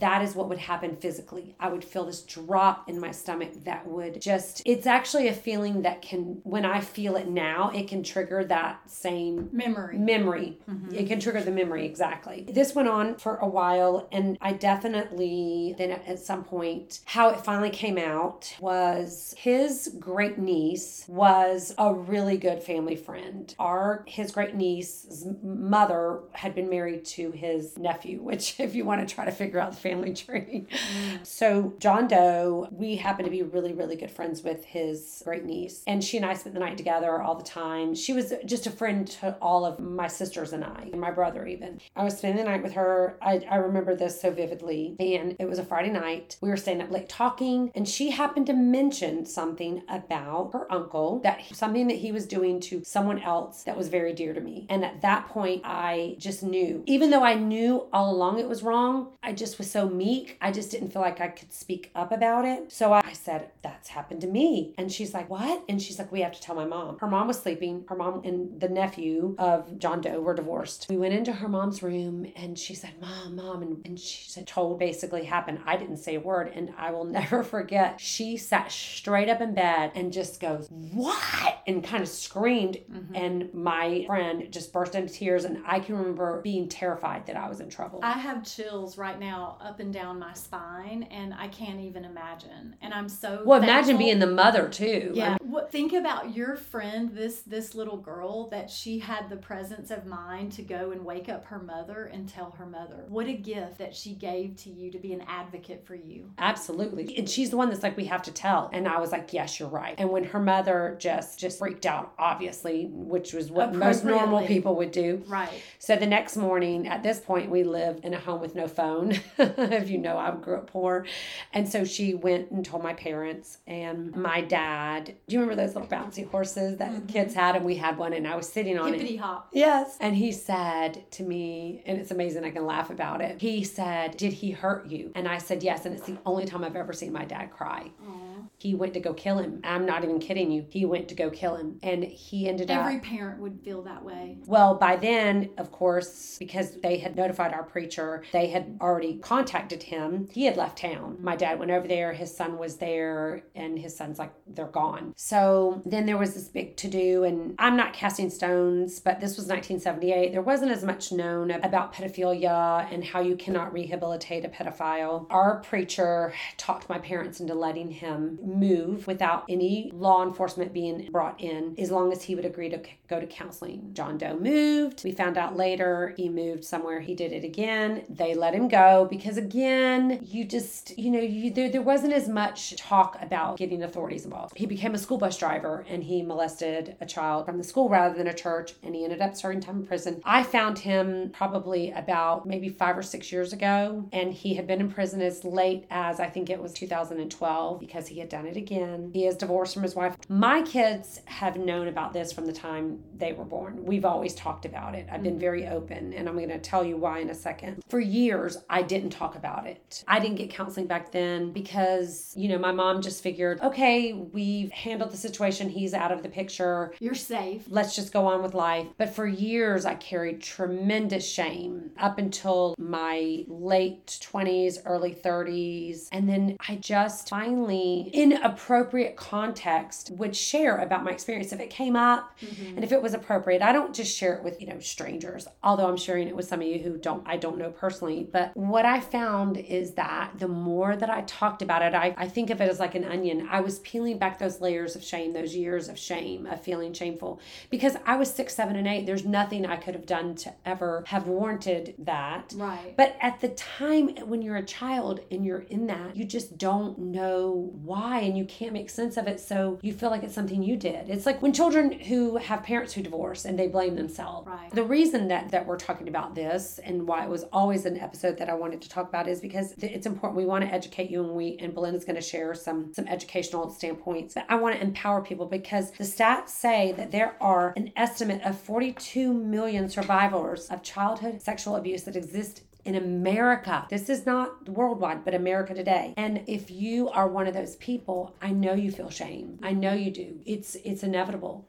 that 0.00 0.22
is 0.22 0.34
what 0.34 0.48
would 0.48 0.58
happen 0.58 0.96
physically. 0.96 1.54
I 1.60 1.68
would 1.68 1.84
feel 1.84 2.04
this 2.06 2.22
drop 2.22 2.88
in 2.88 3.00
my 3.00 3.10
stomach 3.10 3.64
that 3.64 3.86
would 3.86 4.20
just, 4.20 4.62
it's 4.64 4.86
actually 4.86 5.28
a 5.28 5.32
feeling 5.34 5.82
that 5.82 6.02
can, 6.02 6.40
when 6.44 6.64
I 6.64 6.80
feel 6.80 7.16
it 7.16 7.28
now, 7.28 7.70
it 7.70 7.88
can 7.88 8.02
trigger 8.02 8.44
that 8.44 8.90
same 8.90 9.48
Memory. 9.52 9.98
memory. 9.98 10.58
Mm-hmm. 10.70 10.94
It 10.94 11.08
can 11.08 11.20
trigger 11.20 11.42
the 11.42 11.50
memory, 11.50 11.86
exactly. 11.86 12.46
This 12.48 12.74
went 12.74 12.88
on 12.88 13.16
for 13.16 13.36
a 13.36 13.46
while, 13.48 14.08
and 14.12 14.38
I 14.40 14.52
definitely, 14.52 15.74
then 15.78 15.90
at 15.90 16.18
some 16.18 16.44
point, 16.44 17.00
how 17.04 17.30
it 17.30 17.40
finally 17.40 17.70
came 17.70 17.98
out 17.98 18.54
was 18.60 19.34
his 19.36 19.94
great 19.98 20.38
niece 20.38 21.04
was 21.08 21.74
a 21.78 21.92
really 21.92 22.36
good 22.36 22.62
family 22.62 22.96
friend. 22.96 23.54
Our, 23.58 24.04
his 24.06 24.32
great 24.32 24.54
niece's 24.54 25.26
mother 25.42 26.20
had 26.32 26.54
been 26.54 26.68
married 26.68 27.04
to 27.06 27.30
his 27.30 27.76
nephew, 27.78 28.22
which, 28.22 28.58
if 28.58 28.74
you 28.74 28.84
want 28.84 29.06
to 29.06 29.14
try 29.14 29.24
to 29.24 29.32
figure 29.32 29.60
out 29.60 29.76
family 29.84 30.14
tree. 30.24 30.66
Mm. 30.70 31.24
So, 31.24 31.74
John 31.78 32.08
Doe, 32.08 32.68
we 32.72 32.96
happen 32.96 33.24
to 33.24 33.30
be 33.30 33.42
really, 33.42 33.72
really 33.72 33.94
good 33.94 34.10
friends 34.10 34.42
with 34.42 34.64
his 34.64 35.22
great 35.24 35.44
niece. 35.44 35.84
And 35.86 36.02
she 36.02 36.16
and 36.16 36.26
I 36.26 36.34
spent 36.34 36.54
the 36.54 36.60
night 36.60 36.76
together 36.76 37.22
all 37.22 37.36
the 37.36 37.44
time. 37.44 37.94
She 37.94 38.12
was 38.12 38.32
just 38.46 38.66
a 38.66 38.70
friend 38.70 39.06
to 39.20 39.36
all 39.40 39.64
of 39.64 39.78
my 39.78 40.08
sisters 40.08 40.52
and 40.52 40.64
I, 40.64 40.88
and 40.90 41.00
my 41.00 41.10
brother 41.10 41.46
even. 41.46 41.80
I 41.94 42.02
was 42.02 42.16
spending 42.18 42.42
the 42.42 42.50
night 42.50 42.62
with 42.62 42.72
her. 42.72 43.18
I, 43.22 43.44
I 43.48 43.56
remember 43.56 43.94
this 43.94 44.20
so 44.20 44.30
vividly. 44.30 44.96
And 44.98 45.36
it 45.38 45.48
was 45.48 45.58
a 45.58 45.64
Friday 45.64 45.90
night. 45.90 46.38
We 46.40 46.48
were 46.48 46.56
staying 46.56 46.80
up 46.80 46.90
late 46.90 47.08
talking, 47.08 47.70
and 47.74 47.86
she 47.86 48.10
happened 48.10 48.46
to 48.46 48.54
mention 48.54 49.26
something 49.26 49.82
about 49.88 50.52
her 50.54 50.72
uncle, 50.72 51.20
that 51.20 51.42
something 51.52 51.86
that 51.88 51.98
he 51.98 52.10
was 52.10 52.26
doing 52.26 52.58
to 52.60 52.82
someone 52.84 53.20
else 53.20 53.62
that 53.64 53.76
was 53.76 53.88
very 53.88 54.14
dear 54.14 54.32
to 54.32 54.40
me. 54.40 54.66
And 54.70 54.84
at 54.84 55.02
that 55.02 55.28
point, 55.28 55.62
I 55.64 56.16
just 56.18 56.42
knew, 56.42 56.82
even 56.86 57.10
though 57.10 57.24
I 57.24 57.34
knew 57.34 57.86
all 57.92 58.10
along 58.14 58.38
it 58.38 58.48
was 58.48 58.62
wrong, 58.62 59.12
I 59.22 59.32
just 59.32 59.58
was 59.58 59.70
so 59.74 59.88
meek, 59.88 60.36
I 60.40 60.52
just 60.52 60.70
didn't 60.70 60.90
feel 60.90 61.02
like 61.02 61.20
I 61.20 61.26
could 61.26 61.52
speak 61.52 61.90
up 61.96 62.12
about 62.12 62.44
it. 62.44 62.70
So 62.70 62.92
I 62.92 63.12
said, 63.12 63.50
That's 63.62 63.88
happened 63.88 64.20
to 64.20 64.28
me. 64.28 64.72
And 64.78 64.92
she's 64.92 65.12
like, 65.12 65.28
What? 65.28 65.64
And 65.68 65.82
she's 65.82 65.98
like, 65.98 66.12
We 66.12 66.20
have 66.20 66.30
to 66.30 66.40
tell 66.40 66.54
my 66.54 66.64
mom. 66.64 66.96
Her 67.00 67.08
mom 67.08 67.26
was 67.26 67.42
sleeping. 67.42 67.84
Her 67.88 67.96
mom 67.96 68.22
and 68.22 68.60
the 68.60 68.68
nephew 68.68 69.34
of 69.36 69.80
John 69.80 70.00
Doe 70.00 70.20
were 70.20 70.32
divorced. 70.32 70.86
We 70.88 70.96
went 70.96 71.12
into 71.12 71.32
her 71.32 71.48
mom's 71.48 71.82
room 71.82 72.24
and 72.36 72.56
she 72.56 72.76
said, 72.76 72.92
Mom, 73.00 73.34
Mom. 73.34 73.62
And, 73.62 73.84
and 73.84 73.98
she 73.98 74.30
said, 74.30 74.46
Told 74.46 74.78
basically 74.78 75.24
happened. 75.24 75.58
I 75.66 75.76
didn't 75.76 75.96
say 75.96 76.14
a 76.14 76.20
word. 76.20 76.52
And 76.54 76.72
I 76.78 76.92
will 76.92 77.04
never 77.20 77.42
forget. 77.42 78.00
She 78.00 78.36
sat 78.36 78.70
straight 78.70 79.28
up 79.28 79.40
in 79.40 79.54
bed 79.54 79.90
and 79.96 80.12
just 80.12 80.38
goes, 80.38 80.68
What? 80.70 81.64
And 81.66 81.82
kind 81.82 82.00
of 82.00 82.08
screamed. 82.08 82.78
Mm-hmm. 82.92 83.16
And 83.16 83.52
my 83.52 84.04
friend 84.06 84.46
just 84.52 84.72
burst 84.72 84.94
into 84.94 85.12
tears. 85.12 85.44
And 85.44 85.64
I 85.66 85.80
can 85.80 85.96
remember 85.96 86.40
being 86.42 86.68
terrified 86.68 87.26
that 87.26 87.36
I 87.36 87.48
was 87.48 87.58
in 87.58 87.68
trouble. 87.68 87.98
I 88.04 88.12
have 88.12 88.44
chills 88.44 88.96
right 88.96 89.18
now 89.18 89.58
up 89.64 89.80
and 89.80 89.92
down 89.92 90.18
my 90.18 90.34
spine, 90.34 91.04
and 91.10 91.34
I 91.34 91.48
can't 91.48 91.80
even 91.80 92.04
imagine. 92.04 92.76
And 92.80 92.92
I'm 92.92 93.08
so 93.08 93.42
well. 93.44 93.60
Thankful. 93.60 93.62
Imagine 93.62 93.96
being 93.96 94.18
the 94.18 94.26
mother 94.26 94.68
too. 94.68 95.10
Yeah. 95.14 95.36
What, 95.42 95.72
think 95.72 95.92
about 95.92 96.34
your 96.34 96.56
friend, 96.56 97.10
this 97.14 97.40
this 97.40 97.74
little 97.74 97.96
girl, 97.96 98.48
that 98.50 98.70
she 98.70 98.98
had 98.98 99.28
the 99.28 99.36
presence 99.36 99.90
of 99.90 100.06
mind 100.06 100.52
to 100.52 100.62
go 100.62 100.90
and 100.90 101.04
wake 101.04 101.28
up 101.28 101.46
her 101.46 101.58
mother 101.58 102.04
and 102.12 102.28
tell 102.28 102.50
her 102.58 102.66
mother. 102.66 103.04
What 103.08 103.26
a 103.26 103.32
gift 103.32 103.78
that 103.78 103.94
she 103.94 104.14
gave 104.14 104.56
to 104.58 104.70
you 104.70 104.90
to 104.90 104.98
be 104.98 105.12
an 105.12 105.22
advocate 105.26 105.86
for 105.86 105.94
you. 105.94 106.30
Absolutely. 106.38 107.16
And 107.16 107.28
she's 107.28 107.50
the 107.50 107.56
one 107.56 107.70
that's 107.70 107.82
like, 107.82 107.96
we 107.96 108.04
have 108.06 108.22
to 108.22 108.32
tell. 108.32 108.70
And 108.72 108.86
I 108.88 109.00
was 109.00 109.12
like, 109.12 109.32
yes, 109.32 109.58
you're 109.58 109.68
right. 109.68 109.94
And 109.98 110.10
when 110.10 110.24
her 110.24 110.40
mother 110.40 110.96
just 110.98 111.38
just 111.38 111.58
freaked 111.58 111.86
out, 111.86 112.12
obviously, 112.18 112.88
which 112.90 113.32
was 113.32 113.50
what 113.50 113.70
oh, 113.70 113.72
most 113.72 114.04
normal 114.04 114.46
people 114.46 114.76
would 114.76 114.90
do. 114.90 115.22
Right. 115.26 115.62
So 115.78 115.96
the 115.96 116.06
next 116.06 116.36
morning, 116.36 116.88
at 116.88 117.02
this 117.02 117.20
point, 117.20 117.50
we 117.50 117.64
lived 117.64 118.04
in 118.04 118.14
a 118.14 118.18
home 118.18 118.40
with 118.40 118.54
no 118.54 118.68
phone. 118.68 119.20
if 119.58 119.90
you 119.90 119.98
know, 119.98 120.18
I 120.18 120.30
grew 120.32 120.56
up 120.56 120.66
poor. 120.66 121.06
And 121.52 121.68
so 121.68 121.84
she 121.84 122.14
went 122.14 122.50
and 122.50 122.64
told 122.64 122.82
my 122.82 122.94
parents 122.94 123.58
and 123.66 124.14
my 124.14 124.40
dad. 124.40 125.14
Do 125.26 125.34
you 125.34 125.40
remember 125.40 125.60
those 125.62 125.74
little 125.74 125.88
bouncy 125.88 126.28
horses 126.28 126.78
that 126.78 126.92
mm-hmm. 126.92 127.06
kids 127.06 127.34
had? 127.34 127.56
And 127.56 127.64
we 127.64 127.76
had 127.76 127.98
one, 127.98 128.12
and 128.12 128.26
I 128.26 128.36
was 128.36 128.48
sitting 128.48 128.78
on 128.78 128.92
Hippity 128.92 129.14
it. 129.14 129.20
hop. 129.20 129.48
Yes. 129.52 129.96
And 130.00 130.16
he 130.16 130.32
said 130.32 131.10
to 131.12 131.22
me, 131.22 131.82
and 131.86 131.98
it's 131.98 132.10
amazing, 132.10 132.44
I 132.44 132.50
can 132.50 132.66
laugh 132.66 132.90
about 132.90 133.20
it. 133.20 133.40
He 133.40 133.64
said, 133.64 134.16
Did 134.16 134.32
he 134.32 134.50
hurt 134.50 134.86
you? 134.86 135.12
And 135.14 135.28
I 135.28 135.38
said, 135.38 135.62
Yes. 135.62 135.86
And 135.86 135.94
it's 135.94 136.06
the 136.06 136.18
only 136.26 136.44
time 136.44 136.64
I've 136.64 136.76
ever 136.76 136.92
seen 136.92 137.12
my 137.12 137.24
dad 137.24 137.50
cry. 137.50 137.90
Aww. 138.06 138.23
He 138.58 138.74
went 138.74 138.94
to 138.94 139.00
go 139.00 139.12
kill 139.12 139.38
him. 139.38 139.60
I'm 139.64 139.84
not 139.84 140.04
even 140.04 140.18
kidding 140.18 140.50
you. 140.50 140.66
He 140.70 140.84
went 140.84 141.08
to 141.08 141.14
go 141.14 141.30
kill 141.30 141.56
him. 141.56 141.78
And 141.82 142.04
he 142.04 142.48
ended 142.48 142.70
Every 142.70 142.82
up. 142.82 142.86
Every 142.86 143.00
parent 143.00 143.40
would 143.40 143.60
feel 143.62 143.82
that 143.82 144.04
way. 144.04 144.38
Well, 144.46 144.76
by 144.76 144.96
then, 144.96 145.50
of 145.58 145.70
course, 145.70 146.36
because 146.38 146.80
they 146.80 146.98
had 146.98 147.16
notified 147.16 147.52
our 147.52 147.64
preacher, 147.64 148.24
they 148.32 148.48
had 148.48 148.78
already 148.80 149.18
contacted 149.18 149.82
him. 149.82 150.28
He 150.32 150.44
had 150.44 150.56
left 150.56 150.78
town. 150.78 151.18
My 151.20 151.36
dad 151.36 151.58
went 151.58 151.70
over 151.70 151.86
there. 151.86 152.12
His 152.12 152.34
son 152.34 152.58
was 152.58 152.76
there. 152.76 153.42
And 153.54 153.78
his 153.78 153.96
son's 153.96 154.18
like, 154.18 154.32
they're 154.46 154.66
gone. 154.66 155.12
So 155.16 155.82
then 155.84 156.06
there 156.06 156.18
was 156.18 156.34
this 156.34 156.48
big 156.48 156.76
to 156.78 156.88
do. 156.88 157.24
And 157.24 157.54
I'm 157.58 157.76
not 157.76 157.92
casting 157.92 158.30
stones, 158.30 159.00
but 159.00 159.20
this 159.20 159.36
was 159.36 159.46
1978. 159.46 160.32
There 160.32 160.42
wasn't 160.42 160.72
as 160.72 160.84
much 160.84 161.12
known 161.12 161.50
about 161.50 161.92
pedophilia 161.92 162.90
and 162.92 163.04
how 163.04 163.20
you 163.20 163.36
cannot 163.36 163.72
rehabilitate 163.72 164.44
a 164.44 164.48
pedophile. 164.48 165.26
Our 165.30 165.60
preacher 165.60 166.32
talked 166.56 166.88
my 166.88 166.98
parents 166.98 167.40
into 167.40 167.54
letting 167.54 167.90
him 167.90 168.38
move 168.44 169.06
without 169.06 169.44
any 169.48 169.90
law 169.94 170.22
enforcement 170.22 170.72
being 170.72 171.08
brought 171.10 171.40
in 171.40 171.74
as 171.78 171.90
long 171.90 172.12
as 172.12 172.22
he 172.22 172.34
would 172.34 172.44
agree 172.44 172.68
to 172.68 172.80
go 173.08 173.20
to 173.20 173.26
counseling. 173.26 173.90
John 173.92 174.18
Doe 174.18 174.38
moved. 174.38 175.04
We 175.04 175.12
found 175.12 175.36
out 175.36 175.56
later 175.56 176.14
he 176.16 176.28
moved 176.28 176.64
somewhere. 176.64 177.00
He 177.00 177.14
did 177.14 177.32
it 177.32 177.44
again. 177.44 178.04
They 178.08 178.34
let 178.34 178.54
him 178.54 178.68
go 178.68 179.06
because, 179.10 179.36
again, 179.36 180.20
you 180.22 180.44
just, 180.44 180.96
you 180.98 181.10
know, 181.10 181.20
you, 181.20 181.50
there, 181.50 181.70
there 181.70 181.82
wasn't 181.82 182.12
as 182.12 182.28
much 182.28 182.76
talk 182.76 183.16
about 183.20 183.56
getting 183.56 183.82
authorities 183.82 184.24
involved. 184.24 184.56
He 184.56 184.66
became 184.66 184.94
a 184.94 184.98
school 184.98 185.18
bus 185.18 185.38
driver 185.38 185.84
and 185.88 186.02
he 186.02 186.22
molested 186.22 186.96
a 187.00 187.06
child 187.06 187.46
from 187.46 187.58
the 187.58 187.64
school 187.64 187.88
rather 187.88 188.16
than 188.16 188.26
a 188.26 188.34
church 188.34 188.74
and 188.82 188.94
he 188.94 189.04
ended 189.04 189.20
up 189.20 189.36
serving 189.36 189.60
time 189.60 189.76
in 189.76 189.86
prison. 189.86 190.20
I 190.24 190.42
found 190.42 190.78
him 190.78 191.30
probably 191.32 191.90
about 191.92 192.46
maybe 192.46 192.68
five 192.68 192.96
or 192.96 193.02
six 193.02 193.30
years 193.32 193.52
ago 193.52 194.08
and 194.12 194.32
he 194.32 194.54
had 194.54 194.66
been 194.66 194.80
in 194.80 194.90
prison 194.90 195.20
as 195.20 195.44
late 195.44 195.86
as 195.90 196.20
I 196.20 196.28
think 196.28 196.50
it 196.50 196.60
was 196.60 196.72
2012 196.72 197.80
because 197.80 198.06
he 198.06 198.18
had 198.18 198.28
done 198.34 198.46
it 198.46 198.56
again. 198.56 199.12
He 199.14 199.26
is 199.26 199.36
divorced 199.36 199.74
from 199.74 199.84
his 199.84 199.94
wife. 199.94 200.16
My 200.28 200.60
kids 200.62 201.20
have 201.26 201.56
known 201.56 201.86
about 201.86 202.12
this 202.12 202.32
from 202.32 202.46
the 202.46 202.52
time 202.52 202.98
they 203.16 203.32
were 203.32 203.44
born. 203.44 203.84
We've 203.84 204.04
always 204.04 204.34
talked 204.34 204.64
about 204.64 204.96
it. 204.96 205.06
I've 205.08 205.22
been 205.22 205.36
mm. 205.36 205.40
very 205.40 205.68
open, 205.68 206.12
and 206.12 206.28
I'm 206.28 206.34
going 206.34 206.48
to 206.48 206.58
tell 206.58 206.84
you 206.84 206.96
why 206.96 207.20
in 207.20 207.30
a 207.30 207.34
second. 207.34 207.84
For 207.88 208.00
years, 208.00 208.58
I 208.68 208.82
didn't 208.82 209.10
talk 209.10 209.36
about 209.36 209.68
it. 209.68 210.02
I 210.08 210.18
didn't 210.18 210.34
get 210.34 210.50
counseling 210.50 210.88
back 210.88 211.12
then 211.12 211.52
because, 211.52 212.32
you 212.36 212.48
know, 212.48 212.58
my 212.58 212.72
mom 212.72 213.02
just 213.02 213.22
figured, 213.22 213.60
okay, 213.60 214.14
we've 214.14 214.72
handled 214.72 215.12
the 215.12 215.16
situation. 215.16 215.68
He's 215.68 215.94
out 215.94 216.10
of 216.10 216.24
the 216.24 216.28
picture. 216.28 216.92
You're 216.98 217.14
safe. 217.14 217.62
Let's 217.68 217.94
just 217.94 218.12
go 218.12 218.26
on 218.26 218.42
with 218.42 218.52
life. 218.52 218.88
But 218.98 219.14
for 219.14 219.28
years, 219.28 219.86
I 219.86 219.94
carried 219.94 220.42
tremendous 220.42 221.24
shame 221.24 221.92
up 221.98 222.18
until 222.18 222.74
my 222.78 223.44
late 223.46 224.06
20s, 224.06 224.78
early 224.86 225.14
30s. 225.14 226.08
And 226.10 226.28
then 226.28 226.56
I 226.68 226.74
just 226.76 227.28
finally, 227.28 228.10
in 228.24 228.32
appropriate 228.42 229.16
context, 229.16 230.10
would 230.12 230.34
share 230.34 230.78
about 230.78 231.04
my 231.04 231.10
experience 231.10 231.52
if 231.52 231.60
it 231.60 231.68
came 231.68 231.94
up 231.94 232.34
mm-hmm. 232.40 232.76
and 232.76 232.82
if 232.82 232.90
it 232.90 233.02
was 233.02 233.12
appropriate. 233.12 233.60
I 233.60 233.70
don't 233.70 233.94
just 233.94 234.16
share 234.16 234.34
it 234.34 234.42
with, 234.42 234.62
you 234.62 234.66
know, 234.66 234.80
strangers, 234.80 235.46
although 235.62 235.86
I'm 235.86 235.98
sharing 235.98 236.26
it 236.28 236.34
with 236.34 236.48
some 236.48 236.62
of 236.62 236.66
you 236.66 236.78
who 236.78 236.96
don't, 236.96 237.22
I 237.26 237.36
don't 237.36 237.58
know 237.58 237.70
personally. 237.70 238.26
But 238.32 238.56
what 238.56 238.86
I 238.86 239.00
found 239.00 239.58
is 239.58 239.92
that 239.92 240.38
the 240.38 240.48
more 240.48 240.96
that 240.96 241.10
I 241.10 241.20
talked 241.22 241.60
about 241.60 241.82
it, 241.82 241.94
I, 241.94 242.14
I 242.16 242.26
think 242.26 242.48
of 242.48 242.62
it 242.62 242.70
as 242.70 242.80
like 242.80 242.94
an 242.94 243.04
onion. 243.04 243.46
I 243.50 243.60
was 243.60 243.80
peeling 243.80 244.16
back 244.16 244.38
those 244.38 244.58
layers 244.58 244.96
of 244.96 245.04
shame, 245.04 245.34
those 245.34 245.54
years 245.54 245.90
of 245.90 245.98
shame, 245.98 246.46
of 246.46 246.62
feeling 246.62 246.94
shameful 246.94 247.40
because 247.68 247.96
I 248.06 248.16
was 248.16 248.32
six, 248.32 248.54
seven, 248.54 248.76
and 248.76 248.88
eight. 248.88 249.04
There's 249.04 249.26
nothing 249.26 249.66
I 249.66 249.76
could 249.76 249.94
have 249.94 250.06
done 250.06 250.34
to 250.36 250.52
ever 250.64 251.04
have 251.08 251.26
warranted 251.26 251.94
that. 251.98 252.54
Right. 252.56 252.96
But 252.96 253.16
at 253.20 253.42
the 253.42 253.48
time 253.48 254.16
when 254.26 254.40
you're 254.40 254.56
a 254.56 254.64
child 254.64 255.20
and 255.30 255.44
you're 255.44 255.66
in 255.68 255.88
that, 255.88 256.16
you 256.16 256.24
just 256.24 256.56
don't 256.56 256.98
know 256.98 257.70
why 257.82 258.13
and 258.20 258.36
you 258.36 258.44
can't 258.44 258.72
make 258.72 258.90
sense 258.90 259.16
of 259.16 259.26
it. 259.26 259.40
So 259.40 259.78
you 259.82 259.92
feel 259.92 260.10
like 260.10 260.22
it's 260.22 260.34
something 260.34 260.62
you 260.62 260.76
did. 260.76 261.08
It's 261.08 261.26
like 261.26 261.42
when 261.42 261.52
children 261.52 261.92
who 261.92 262.36
have 262.36 262.62
parents 262.62 262.92
who 262.92 263.02
divorce 263.02 263.44
and 263.44 263.58
they 263.58 263.68
blame 263.68 263.96
themselves. 263.96 264.46
Right. 264.46 264.70
The 264.70 264.84
reason 264.84 265.28
that, 265.28 265.50
that 265.50 265.66
we're 265.66 265.78
talking 265.78 266.08
about 266.08 266.34
this 266.34 266.78
and 266.78 267.06
why 267.06 267.24
it 267.24 267.30
was 267.30 267.44
always 267.52 267.86
an 267.86 267.98
episode 267.98 268.38
that 268.38 268.48
I 268.48 268.54
wanted 268.54 268.82
to 268.82 268.88
talk 268.88 269.08
about 269.08 269.28
is 269.28 269.40
because 269.40 269.72
it's 269.78 270.06
important. 270.06 270.36
We 270.36 270.46
want 270.46 270.64
to 270.64 270.72
educate 270.72 271.10
you 271.10 271.22
and 271.22 271.32
we, 271.32 271.56
and 271.60 271.74
Belinda's 271.74 272.04
going 272.04 272.16
to 272.16 272.22
share 272.22 272.54
some, 272.54 272.92
some 272.94 273.06
educational 273.08 273.70
standpoints. 273.70 274.34
But 274.34 274.46
I 274.48 274.56
want 274.56 274.76
to 274.76 274.82
empower 274.82 275.22
people 275.22 275.46
because 275.46 275.90
the 275.92 276.04
stats 276.04 276.50
say 276.50 276.92
that 276.92 277.10
there 277.10 277.36
are 277.40 277.72
an 277.76 277.92
estimate 277.96 278.42
of 278.42 278.58
42 278.58 279.32
million 279.32 279.88
survivors 279.88 280.68
of 280.68 280.82
childhood 280.82 281.42
sexual 281.42 281.76
abuse 281.76 282.04
that 282.04 282.16
exist 282.16 282.62
in 282.84 282.94
America. 282.94 283.86
This 283.90 284.08
is 284.08 284.26
not 284.26 284.68
worldwide, 284.68 285.24
but 285.24 285.34
America 285.34 285.74
today. 285.74 286.14
And 286.16 286.42
if 286.46 286.70
you 286.70 287.08
are 287.08 287.28
one 287.28 287.46
of 287.46 287.54
those 287.54 287.76
people, 287.76 288.36
I 288.42 288.50
know 288.50 288.74
you 288.74 288.90
feel 288.90 289.10
shame. 289.10 289.58
I 289.62 289.72
know 289.72 289.92
you 289.92 290.10
do. 290.10 290.40
It's 290.44 290.76
it's 290.84 291.02
inevitable. 291.02 291.68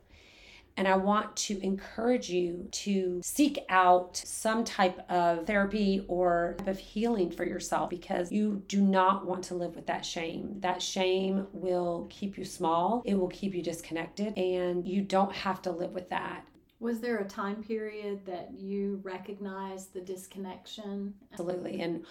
And 0.77 0.87
I 0.89 0.97
want 0.97 1.37
to 1.37 1.63
encourage 1.63 2.29
you 2.29 2.67
to 2.69 3.21
seek 3.23 3.59
out 3.69 4.17
some 4.17 4.65
type 4.65 5.09
of 5.09 5.47
therapy 5.47 6.03
or 6.09 6.55
type 6.57 6.67
of 6.67 6.79
healing 6.79 7.31
for 7.31 7.45
yourself 7.45 7.89
because 7.89 8.29
you 8.29 8.61
do 8.67 8.81
not 8.81 9.25
want 9.25 9.45
to 9.45 9.55
live 9.55 9.75
with 9.75 9.87
that 9.87 10.05
shame. 10.05 10.57
That 10.59 10.81
shame 10.81 11.47
will 11.53 12.07
keep 12.09 12.37
you 12.37 12.43
small, 12.43 13.03
it 13.05 13.15
will 13.15 13.29
keep 13.29 13.55
you 13.55 13.63
disconnected, 13.63 14.37
and 14.37 14.85
you 14.85 15.01
don't 15.01 15.31
have 15.33 15.61
to 15.61 15.71
live 15.71 15.91
with 15.91 16.09
that. 16.09 16.45
Was 16.85 16.99
there 16.99 17.17
a 17.17 17.25
time 17.25 17.63
period 17.63 18.27
that 18.27 18.51
you 18.53 18.99
recognized 19.01 19.91
the 19.91 20.01
disconnection? 20.01 21.15
Absolutely. 21.33 21.81
And 21.81 22.05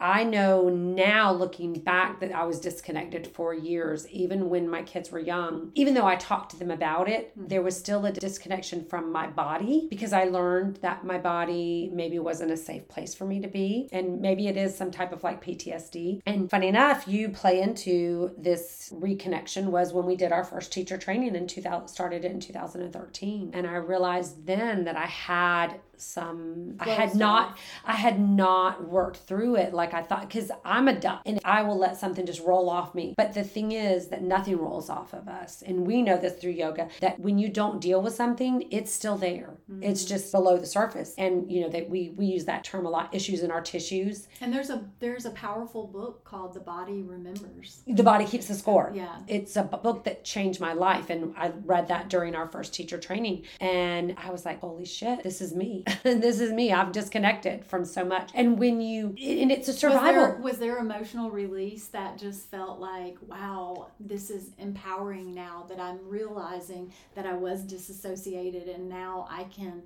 I 0.00 0.24
know 0.24 0.70
now 0.70 1.30
looking 1.30 1.74
back 1.74 2.20
that 2.20 2.32
I 2.32 2.44
was 2.44 2.58
disconnected 2.58 3.26
for 3.26 3.52
years, 3.52 4.08
even 4.08 4.48
when 4.48 4.68
my 4.68 4.82
kids 4.82 5.10
were 5.10 5.18
young. 5.18 5.72
Even 5.74 5.92
though 5.94 6.06
I 6.06 6.16
talked 6.16 6.52
to 6.52 6.58
them 6.58 6.70
about 6.70 7.08
it, 7.08 7.36
mm-hmm. 7.36 7.48
there 7.48 7.62
was 7.62 7.76
still 7.76 8.06
a 8.06 8.12
disconnection 8.12 8.84
from 8.84 9.12
my 9.12 9.26
body 9.26 9.86
because 9.90 10.12
I 10.12 10.24
learned 10.24 10.76
that 10.76 11.04
my 11.04 11.18
body 11.18 11.90
maybe 11.92 12.18
wasn't 12.18 12.50
a 12.50 12.56
safe 12.56 12.88
place 12.88 13.14
for 13.14 13.26
me 13.26 13.40
to 13.40 13.48
be. 13.48 13.88
And 13.92 14.20
maybe 14.20 14.48
it 14.48 14.56
is 14.56 14.76
some 14.76 14.90
type 14.90 15.12
of 15.12 15.22
like 15.22 15.44
PTSD. 15.44 16.22
And 16.24 16.48
funny 16.48 16.68
enough, 16.68 17.06
you 17.06 17.28
play 17.28 17.60
into 17.60 18.32
this 18.38 18.92
reconnection 18.94 19.66
was 19.66 19.92
when 19.92 20.06
we 20.06 20.16
did 20.16 20.32
our 20.32 20.44
first 20.44 20.72
teacher 20.72 20.96
training 20.96 21.36
in 21.36 21.46
2000, 21.46 21.88
started 21.88 22.24
it 22.24 22.32
in 22.32 22.40
2013. 22.40 23.50
And 23.52 23.66
I 23.66 23.74
realized 23.74 24.46
then 24.46 24.84
that 24.84 24.96
I 24.96 25.06
had 25.06 25.80
some 26.00 26.76
I 26.80 26.90
had 26.90 27.14
not. 27.14 27.58
I 27.84 27.94
had 27.94 28.20
not 28.20 28.88
worked 28.88 29.18
through 29.18 29.56
it 29.56 29.74
like 29.74 29.94
I 29.94 30.02
thought 30.02 30.28
cuz 30.30 30.50
I'm 30.64 30.88
a 30.88 30.98
duck 30.98 31.22
and 31.26 31.40
I 31.44 31.62
will 31.62 31.78
let 31.78 31.96
something 31.96 32.26
just 32.26 32.42
roll 32.44 32.68
off 32.68 32.94
me. 32.94 33.14
But 33.16 33.34
the 33.34 33.44
thing 33.44 33.72
is 33.72 34.08
that 34.08 34.22
nothing 34.22 34.56
rolls 34.58 34.90
off 34.90 35.12
of 35.12 35.28
us. 35.28 35.62
And 35.62 35.86
we 35.86 36.02
know 36.02 36.16
this 36.16 36.34
through 36.34 36.52
yoga 36.52 36.88
that 37.00 37.20
when 37.20 37.38
you 37.38 37.48
don't 37.48 37.80
deal 37.80 38.02
with 38.02 38.14
something, 38.14 38.66
it's 38.70 38.92
still 38.92 39.16
there. 39.16 39.58
It's 39.80 40.02
mm-hmm. 40.02 40.08
just 40.08 40.32
below 40.32 40.56
the 40.58 40.66
surface. 40.66 41.14
And 41.18 41.50
you 41.50 41.60
know 41.62 41.68
that 41.68 41.88
we 41.88 42.10
we 42.16 42.26
use 42.26 42.44
that 42.46 42.64
term 42.64 42.86
a 42.86 42.90
lot 42.90 43.14
issues 43.14 43.42
in 43.42 43.50
our 43.50 43.60
tissues. 43.60 44.28
And 44.40 44.52
there's 44.52 44.70
a 44.70 44.84
there's 45.00 45.26
a 45.26 45.30
powerful 45.30 45.86
book 45.86 46.24
called 46.24 46.54
The 46.54 46.60
Body 46.60 47.02
Remembers. 47.02 47.82
The 47.86 48.02
body 48.02 48.24
keeps 48.24 48.46
the 48.46 48.54
score. 48.54 48.92
Yeah. 48.94 49.18
It's 49.26 49.56
a 49.56 49.62
book 49.62 50.04
that 50.04 50.24
changed 50.24 50.60
my 50.60 50.72
life. 50.72 51.10
And 51.10 51.34
I 51.36 51.52
read 51.64 51.88
that 51.88 52.08
during 52.08 52.34
our 52.34 52.46
first 52.46 52.74
teacher 52.74 52.98
training. 52.98 53.44
And 53.60 54.16
I 54.18 54.30
was 54.30 54.44
like, 54.44 54.60
holy 54.60 54.84
shit, 54.84 55.22
this 55.22 55.40
is 55.40 55.54
me. 55.54 55.84
this 56.02 56.40
is 56.40 56.52
me. 56.52 56.72
I've 56.72 56.92
disconnected 56.92 57.64
from 57.64 57.84
so 57.84 58.04
much. 58.04 58.30
And 58.34 58.58
when 58.58 58.80
you, 58.80 59.08
and 59.08 59.50
it's 59.50 59.68
a 59.68 59.72
Was 59.72 59.78
survival. 59.80 60.12
there, 60.12 60.36
was 60.40 60.58
there 60.58 60.78
emotional 60.78 61.30
release 61.30 61.86
that 61.88 62.18
just 62.18 62.50
felt 62.50 62.80
like, 62.80 63.16
wow, 63.26 63.88
this 63.98 64.30
is 64.30 64.50
empowering 64.58 65.34
now 65.34 65.66
that 65.68 65.80
I'm 65.80 65.98
realizing 66.08 66.92
that 67.14 67.26
I 67.26 67.34
was 67.34 67.62
disassociated 67.62 68.68
and 68.68 68.88
now 68.88 69.26
I 69.30 69.44
can 69.44 69.82